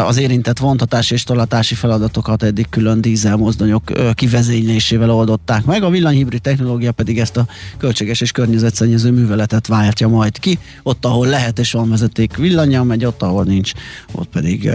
az 0.06 0.18
érintett 0.18 0.58
vontatási 0.58 1.14
és 1.14 1.24
tolatási 1.24 1.76
feladatokat 1.76 2.44
eddig 2.44 2.70
külön 2.70 3.02
dízel 3.02 3.36
mozdonyok 3.36 3.92
kivezénylésével 4.14 5.10
oldották 5.12 5.66
meg. 5.66 5.84
A 5.84 5.90
villanyhibrid 5.90 6.42
technológia 6.42 6.92
pedig 6.92 7.20
ezt 7.20 7.38
a 7.38 7.48
költséges 7.78 8.22
és 8.22 8.32
környezetszennyező 8.32 9.12
műveletet 9.12 9.68
váltja 9.68 10.08
majd 10.08 10.40
ki. 10.40 10.60
Ott, 10.84 11.06
ahol 11.06 11.28
lehet 11.28 11.60
és 11.60 11.72
van 11.72 11.90
vezeték 11.90 12.36
villanya, 12.36 12.84
megy 12.84 13.06
ott, 13.06 13.22
ahol 13.22 13.44
nincs, 13.44 13.72
ott 14.12 14.30
pedig 14.30 14.70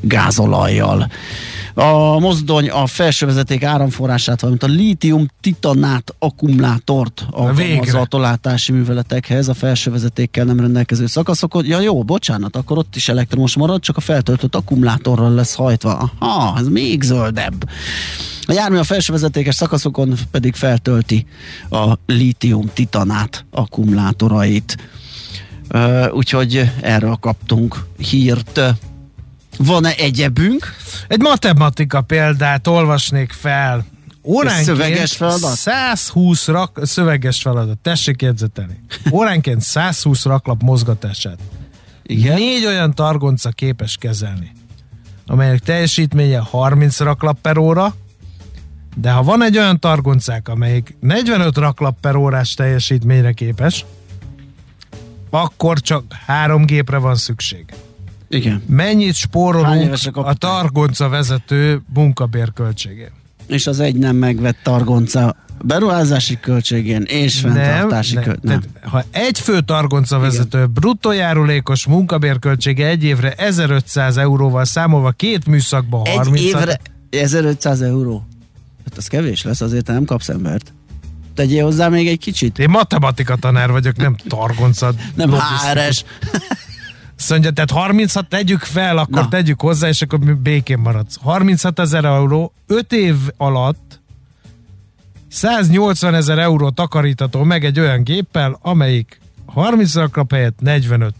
gázolajjal. 0.00 1.10
A 1.74 2.18
mozdony 2.18 2.70
a 2.70 2.86
felső 2.86 3.26
vezeték 3.26 3.64
áramforrását, 3.64 4.40
valamint 4.40 4.62
a 4.62 4.66
lítium 4.66 5.26
titanát 5.40 6.14
akkumulátort 6.18 7.26
alkalmazza 7.30 8.00
a 8.00 8.06
tolátási 8.06 8.72
műveletekhez, 8.72 9.48
a 9.48 9.54
felső 9.54 9.90
vezetékkel 9.90 10.44
nem 10.44 10.60
rendelkező 10.60 11.06
szakaszokon. 11.06 11.66
Ja 11.66 11.80
jó, 11.80 12.02
bocsánat, 12.02 12.56
akkor 12.56 12.78
ott 12.78 12.96
is 12.96 13.08
elektromos 13.08 13.56
marad, 13.56 13.80
csak 13.80 13.96
a 13.96 14.00
feltöltött 14.00 14.54
akkumulátorral 14.54 15.34
lesz 15.34 15.54
hajtva. 15.54 16.12
Aha, 16.18 16.58
ez 16.58 16.68
még 16.68 17.02
zöldebb. 17.02 17.68
A 18.46 18.52
jármű 18.52 18.76
a 18.76 18.84
felső 18.84 19.12
vezetékes 19.12 19.54
szakaszokon 19.54 20.14
pedig 20.30 20.54
feltölti 20.54 21.26
a 21.70 21.92
lítium 22.06 22.70
titanát 22.74 23.44
akkumulátorait. 23.50 24.76
Uh, 25.74 26.14
úgyhogy 26.14 26.70
erről 26.80 27.16
kaptunk 27.20 27.84
hírt. 27.96 28.60
Van-e 29.58 29.94
egyebünk? 29.96 30.66
Egy 31.08 31.20
matematika 31.20 32.00
példát 32.00 32.66
olvasnék 32.66 33.32
fel. 33.32 33.84
Óránként 34.24 34.64
szöveges 34.64 35.12
feladat? 35.12 35.56
120 35.56 36.46
rak, 36.46 36.80
szöveges 36.82 37.40
feladat, 37.40 37.78
tessék 37.78 38.22
jegyzetelni. 38.22 38.80
Óránként 39.10 39.60
120 39.60 40.24
raklap 40.24 40.62
mozgatását. 40.62 41.38
Igen? 42.02 42.34
Négy 42.34 42.66
olyan 42.66 42.94
targonca 42.94 43.50
képes 43.50 43.96
kezelni, 43.96 44.52
amelyek 45.26 45.58
teljesítménye 45.58 46.38
30 46.38 47.00
raklap 47.00 47.40
per 47.40 47.58
óra, 47.58 47.94
de 48.96 49.10
ha 49.10 49.22
van 49.22 49.42
egy 49.42 49.58
olyan 49.58 49.80
targoncák, 49.80 50.48
amelyik 50.48 50.96
45 51.00 51.56
raklap 51.56 52.00
per 52.00 52.14
órás 52.14 52.54
teljesítményre 52.54 53.32
képes, 53.32 53.84
akkor 55.30 55.80
csak 55.80 56.04
három 56.26 56.64
gépre 56.64 56.96
van 56.96 57.14
szükség. 57.14 57.64
Igen. 58.32 58.62
Mennyit 58.66 59.14
spórolunk 59.14 60.16
a 60.16 60.34
targonca 60.34 61.08
vezető 61.08 61.82
munkabérköltségén? 61.94 63.10
És 63.46 63.66
az 63.66 63.80
egy 63.80 63.94
nem 63.94 64.16
megvett 64.16 64.56
targonca 64.62 65.36
beruházási 65.62 66.40
költségén 66.40 67.02
és 67.02 67.40
fenntartási 67.40 68.14
költségén. 68.14 68.62
Ha 68.82 69.04
egy 69.10 69.38
fő 69.38 69.60
targonca 69.60 70.18
vezető 70.18 70.58
Igen. 70.58 70.72
bruttó 70.72 71.12
járulékos 71.12 71.86
munkabérköltsége 71.86 72.86
egy 72.86 73.04
évre 73.04 73.32
1500 73.32 74.16
euróval 74.16 74.64
számolva 74.64 75.10
két 75.10 75.46
műszakban 75.46 76.06
30 76.06 76.38
Egy 76.38 76.44
évre 76.44 76.80
1500 77.10 77.80
euró? 77.80 78.26
Hát 78.84 78.96
az 78.96 79.06
kevés 79.06 79.42
lesz, 79.42 79.60
azért 79.60 79.86
nem 79.86 80.04
kapsz 80.04 80.28
embert. 80.28 80.72
Tegyél 81.34 81.64
hozzá 81.64 81.88
még 81.88 82.08
egy 82.08 82.18
kicsit. 82.18 82.58
Én 82.58 82.70
matematika 82.70 83.36
tanár 83.36 83.70
vagyok, 83.70 83.96
nem 83.96 84.16
targonca. 84.28 84.92
nem 85.14 85.30
HRS. 85.30 86.04
Mondja, 87.28 87.50
tehát 87.50 87.70
36 87.70 88.28
tegyük 88.28 88.60
fel, 88.60 88.98
akkor 88.98 89.22
Na. 89.22 89.28
tegyük 89.28 89.60
hozzá, 89.60 89.88
és 89.88 90.02
akkor 90.02 90.18
békén 90.36 90.78
maradsz. 90.78 91.16
36 91.20 91.78
ezer 91.78 92.04
euró, 92.04 92.52
5 92.66 92.92
év 92.92 93.16
alatt 93.36 94.00
180 95.28 96.14
ezer 96.14 96.38
euró 96.38 96.70
takarítató 96.70 97.42
meg 97.42 97.64
egy 97.64 97.80
olyan 97.80 98.02
géppel, 98.02 98.58
amelyik 98.62 99.20
30 99.46 99.94
raklap 99.94 100.32
helyett 100.32 100.60
45 100.60 101.14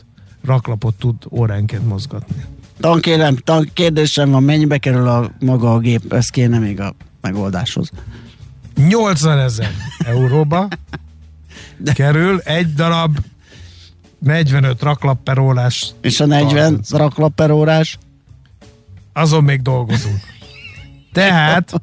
raklapot 0.45 0.95
tud 0.95 1.15
óránként 1.31 1.89
mozgatni. 1.89 2.45
Tankérem, 2.81 3.37
tan 3.37 3.71
kérdésem 3.73 4.31
van, 4.31 4.43
mennyibe 4.43 4.79
kerül 4.79 5.09
a 5.09 5.31
maga 5.41 5.73
a 5.73 5.79
gép, 5.79 6.13
ez 6.13 6.29
kéne 6.29 6.59
még 6.59 6.81
a 6.81 6.95
megoldáshoz. 7.21 7.91
80 8.89 9.39
ezer 9.39 9.71
euróba 10.05 10.69
De... 11.77 11.93
kerül 11.93 12.39
egy 12.39 12.75
darab 12.75 13.19
45 14.23 14.83
raklap 14.83 15.23
per 15.23 15.39
órás. 15.39 15.93
És 16.01 16.21
a 16.21 16.27
40 16.27 16.81
raklap 16.91 17.35
per 17.35 17.51
órás? 17.51 17.99
Azon 19.13 19.45
még 19.45 19.63
dolgozunk. 19.63 20.21
Tehát 21.13 21.83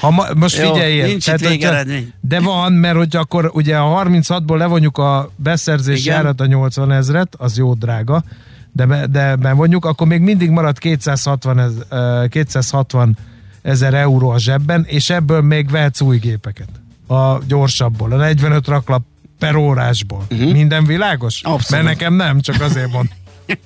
ha 0.00 0.10
ma, 0.10 0.24
most 0.34 0.58
Jó, 0.58 0.72
figyeljél. 0.72 1.06
nincs 1.06 1.24
tehát, 1.24 1.40
végeredmény. 1.40 2.12
De 2.20 2.40
van, 2.40 2.72
mert 2.72 2.96
hogy 2.96 3.16
akkor 3.16 3.50
ugye 3.54 3.76
a 3.76 4.04
36-ból 4.04 4.56
levonjuk 4.56 4.98
a 4.98 5.30
beszerzési 5.36 6.02
Igen. 6.02 6.16
árat 6.18 6.40
a 6.40 6.46
80 6.46 6.92
ezret, 6.92 7.34
az 7.38 7.56
jó 7.56 7.74
drága, 7.74 8.24
de, 8.72 9.06
de 9.06 9.36
bevonjuk, 9.36 9.84
akkor 9.84 10.06
még 10.06 10.20
mindig 10.20 10.50
marad 10.50 10.78
260, 10.78 11.58
ez, 11.58 11.72
ö, 11.88 12.24
260 12.28 13.16
ezer 13.62 13.94
euró 13.94 14.30
a 14.30 14.38
zsebben, 14.38 14.84
és 14.88 15.10
ebből 15.10 15.40
még 15.40 15.70
vehetsz 15.70 16.00
új 16.00 16.18
gépeket. 16.18 16.68
A 17.08 17.38
gyorsabbból, 17.46 18.12
a 18.12 18.16
45 18.16 18.66
raklap 18.66 19.02
per 19.42 19.56
órásból. 19.56 20.26
Uh-huh. 20.30 20.52
Minden 20.52 20.84
világos? 20.84 21.40
Abszolút. 21.42 21.70
Mert 21.70 21.84
nekem 21.84 22.14
nem, 22.14 22.40
csak 22.40 22.60
azért 22.60 22.92
mond. 22.92 23.08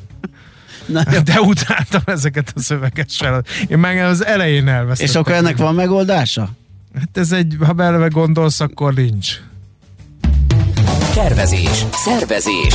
Na, 0.87 1.03
jó. 1.13 1.19
De 1.19 1.41
utáltam 1.41 2.01
ezeket 2.05 2.53
a 2.55 2.61
szöveges 2.61 3.17
feladatokat. 3.17 3.71
Én 3.71 3.79
meg 3.79 3.99
az 3.99 4.25
elején 4.25 4.69
elvesztettem. 4.69 5.15
És 5.15 5.15
akkor 5.15 5.33
ennek 5.33 5.57
van 5.57 5.75
megoldása? 5.75 6.49
Hát 6.95 7.19
ez 7.19 7.33
egy, 7.33 7.57
ha 7.65 7.73
beleve 7.73 8.09
gondolsz, 8.09 8.61
akkor 8.61 8.95
nincs. 8.95 9.41
Tervezés, 11.15 11.85
szervezés, 11.93 12.75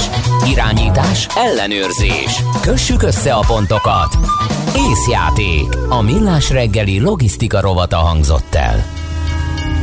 irányítás, 0.51 1.27
ellenőrzés. 1.35 2.43
Kössük 2.61 3.01
össze 3.01 3.33
a 3.33 3.43
pontokat. 3.47 4.17
Észjáték. 4.75 5.67
A 5.89 6.01
millás 6.01 6.49
reggeli 6.49 6.99
logisztika 6.99 7.61
rovata 7.61 7.97
hangzott 7.97 8.55
el. 8.55 9.00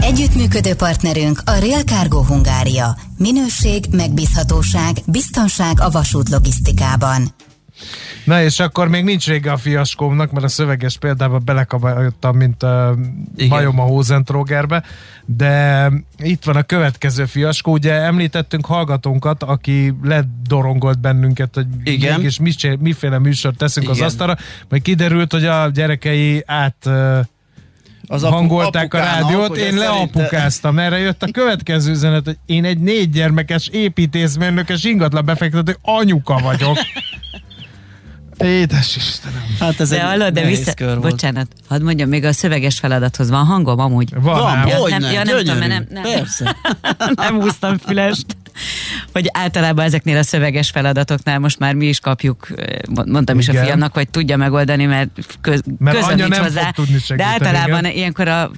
Együttműködő 0.01 0.75
partnerünk 0.75 1.41
a 1.45 1.59
Real 1.59 1.83
Cargo 1.83 2.23
Hungária. 2.23 2.97
Minőség, 3.19 3.85
megbízhatóság, 3.91 4.97
biztonság 5.07 5.81
a 5.81 5.91
vasút 5.91 6.29
logisztikában. 6.29 7.23
Na 8.25 8.43
és 8.43 8.61
akkor 8.61 8.89
még 8.89 9.05
nincs 9.05 9.27
vége 9.27 9.53
a 9.53 9.57
fiaskómnak, 9.57 10.31
mert 10.31 10.45
a 10.45 10.49
szöveges 10.49 10.99
példában 10.99 11.43
belekabáltam, 11.45 12.37
mint 12.37 12.63
a 12.63 12.97
majom 13.49 13.81
a 13.81 13.83
Hózentrógerbe, 13.83 14.83
de 15.25 15.91
itt 16.19 16.45
van 16.45 16.57
a 16.57 16.63
következő 16.63 17.25
fiaskó. 17.25 17.73
Ugye 17.73 17.93
említettünk 17.93 18.67
hallgatónkat, 18.67 19.43
aki 19.43 19.95
ledorongolt 20.03 21.01
bennünket, 21.01 21.55
hogy 21.55 21.67
Igen. 21.85 22.17
mégis 22.17 22.39
mi, 22.39 22.53
miféle 22.81 23.19
műsort 23.19 23.57
teszünk 23.57 23.87
Igen. 23.87 23.99
az 23.99 24.05
asztalra, 24.07 24.37
majd 24.69 24.83
kiderült, 24.83 25.33
hogy 25.33 25.45
a 25.45 25.71
gyerekei 25.71 26.43
át 26.47 26.89
Az 28.11 28.23
hangolták 28.23 28.95
a 28.95 28.99
rádiót, 28.99 29.57
én 29.57 29.65
ez 29.65 29.75
szerinte- 29.75 29.89
leapukáztam. 29.89 30.79
Erre 30.79 30.99
jött 30.99 31.23
a 31.23 31.31
következő 31.31 31.91
üzenet, 31.91 32.25
hogy 32.25 32.37
én 32.47 32.65
egy 32.65 32.79
négy 32.79 33.11
gyermekes 33.11 33.69
építészmérnökös 33.69 34.85
ingatlan 34.85 35.25
befektető 35.25 35.77
anyuka 35.83 36.39
vagyok. 36.43 36.77
Édes 38.39 38.97
Istenem. 38.97 39.43
Hát 39.61 39.81
ez 39.81 39.89
De 39.89 39.97
egy 39.97 40.03
hallod, 40.03 40.33
de 40.33 40.45
vissza... 40.47 40.75
kör 40.75 40.89
volt. 40.99 41.11
Bocsánat, 41.11 41.47
hadd 41.69 41.83
mondjam, 41.83 42.09
még 42.09 42.25
a 42.25 42.33
szöveges 42.33 42.79
feladathoz 42.79 43.31
van 43.31 43.45
hangom 43.45 43.79
amúgy. 43.79 44.11
Van, 44.15 44.23
Van. 44.23 44.67
Ja, 44.69 44.79
nem- 44.89 45.01
nem, 45.01 45.13
ja, 45.13 45.23
nem 45.23 45.37
tudom, 45.37 45.59
mert 45.59 45.71
nem- 45.71 45.87
nem. 45.91 46.03
Persze. 46.03 46.57
nem 47.15 47.41
húztam 47.41 47.79
fülest. 47.79 48.27
Hogy 49.13 49.29
általában 49.33 49.85
ezeknél 49.85 50.17
a 50.17 50.23
szöveges 50.23 50.71
feladatoknál 50.71 51.39
most 51.39 51.59
már 51.59 51.75
mi 51.75 51.87
is 51.87 52.01
kapjuk, 52.01 52.49
mondtam 53.07 53.39
is 53.39 53.49
Igen. 53.49 53.63
a 53.63 53.65
fiamnak, 53.65 53.95
hogy 53.95 54.09
tudja 54.09 54.37
megoldani, 54.37 54.85
mert, 54.85 55.09
köz, 55.41 55.61
Mert 55.79 55.97
közöm 55.97 56.11
anya 56.13 56.25
nincs 56.25 56.37
nem 56.37 56.43
hozzá. 56.45 56.63
fog 56.65 56.75
tudni 56.75 56.99
segíteni, 56.99 57.19
De 57.39 57.47
általában 57.47 57.85
igen. 57.85 57.97
ilyenkor 57.97 58.29
a 58.29 58.51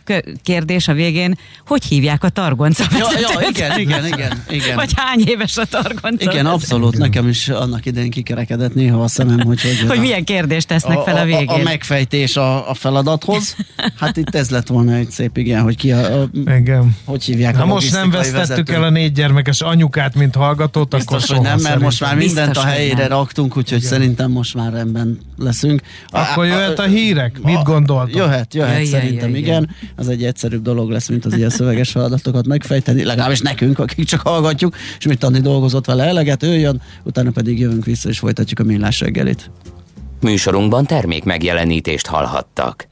kérdés 0.42 0.88
a 0.88 0.92
végén, 0.92 1.38
hogy 1.66 1.84
hívják 1.84 2.24
a 2.24 2.28
targonca 2.28 2.84
Ja, 2.98 3.06
ja, 3.20 3.48
igen, 3.48 3.78
igen, 3.78 4.06
igen, 4.06 4.42
igen. 4.48 4.76
Vagy 4.76 4.92
hány 4.96 5.22
éves 5.26 5.56
a 5.56 5.64
targonca 5.64 6.08
Igen, 6.22 6.32
vezető? 6.34 6.48
abszolút. 6.48 6.98
Nekem 6.98 7.28
is 7.28 7.48
annak 7.48 7.86
idején 7.86 8.10
kikerekedett 8.10 8.74
néha 8.74 9.02
a 9.02 9.08
szemem, 9.08 9.40
hogy 9.40 9.60
hogy, 9.62 9.84
Hogy 9.88 9.98
a- 9.98 10.00
milyen 10.00 10.24
kérdést 10.24 10.66
tesznek 10.68 10.98
fel 10.98 11.16
a 11.16 11.24
végén. 11.24 11.48
A, 11.48 11.54
a 11.54 11.62
megfejtés 11.62 12.36
a, 12.36 12.70
a 12.70 12.74
feladathoz. 12.74 13.56
Hát 13.98 14.16
itt 14.16 14.34
ez 14.34 14.50
lett 14.50 14.66
volna 14.66 14.94
egy 14.94 15.10
szép 15.10 15.36
igen, 15.36 15.62
hogy 15.62 15.76
ki 15.76 15.92
a, 15.92 16.20
a, 16.22 16.28
Igen. 16.32 16.96
hogy 17.04 17.24
hívják 17.24 17.56
Ha 17.56 17.62
a 17.62 17.66
most 17.66 17.92
nem 17.92 18.10
vesztettük 18.10 18.36
vezetőt. 18.48 18.70
el 18.70 18.82
a 18.82 18.90
négy 18.90 19.12
gyermekes 19.12 19.60
anyukát, 19.96 20.14
mint 20.14 20.34
hallgatót, 20.34 20.94
akkor 20.94 21.16
Biztos, 21.16 21.26
hogy 21.28 21.36
soha 21.36 21.42
nem, 21.48 21.60
mert 21.60 21.80
most 21.80 22.00
már 22.00 22.16
mindent 22.16 22.46
a 22.46 22.50
Biztos, 22.50 22.64
hogy 22.64 22.72
helyére 22.72 22.98
nem. 22.98 23.08
raktunk, 23.08 23.56
úgyhogy 23.56 23.80
szerintem 23.80 24.30
most 24.30 24.54
már 24.54 24.72
rendben 24.72 25.18
leszünk. 25.38 25.80
Akkor 26.08 26.46
jöhet 26.46 26.78
a 26.78 26.82
hírek? 26.82 27.40
Mit 27.42 27.62
gondoltok? 27.62 28.14
Jöhet, 28.16 28.54
jöhet, 28.54 28.74
Jaj, 28.74 28.84
szerintem 28.84 29.30
jaj, 29.30 29.38
igen. 29.38 29.70
Az 29.96 30.08
egy 30.08 30.24
egyszerűbb 30.24 30.62
dolog 30.62 30.90
lesz, 30.90 31.08
mint 31.08 31.24
az 31.24 31.36
ilyen 31.36 31.50
szöveges 31.50 31.90
feladatokat 31.90 32.46
megfejteni, 32.46 33.04
legalábbis 33.04 33.40
nekünk, 33.40 33.78
akik 33.78 34.06
csak 34.06 34.20
hallgatjuk, 34.20 34.76
és 34.98 35.06
mit 35.06 35.24
Andi 35.24 35.40
dolgozott 35.40 35.86
vele 35.86 36.04
eleget, 36.04 36.42
ő 36.42 36.58
jön, 36.58 36.80
utána 37.02 37.30
pedig 37.30 37.58
jövünk 37.58 37.84
vissza, 37.84 38.08
és 38.08 38.18
folytatjuk 38.18 38.58
a 38.58 38.64
millás 38.64 39.00
reggelit. 39.00 39.50
Műsorunkban 40.20 40.86
termék 40.86 41.24
megjelenítést 41.24 42.06
hallhattak. 42.06 42.86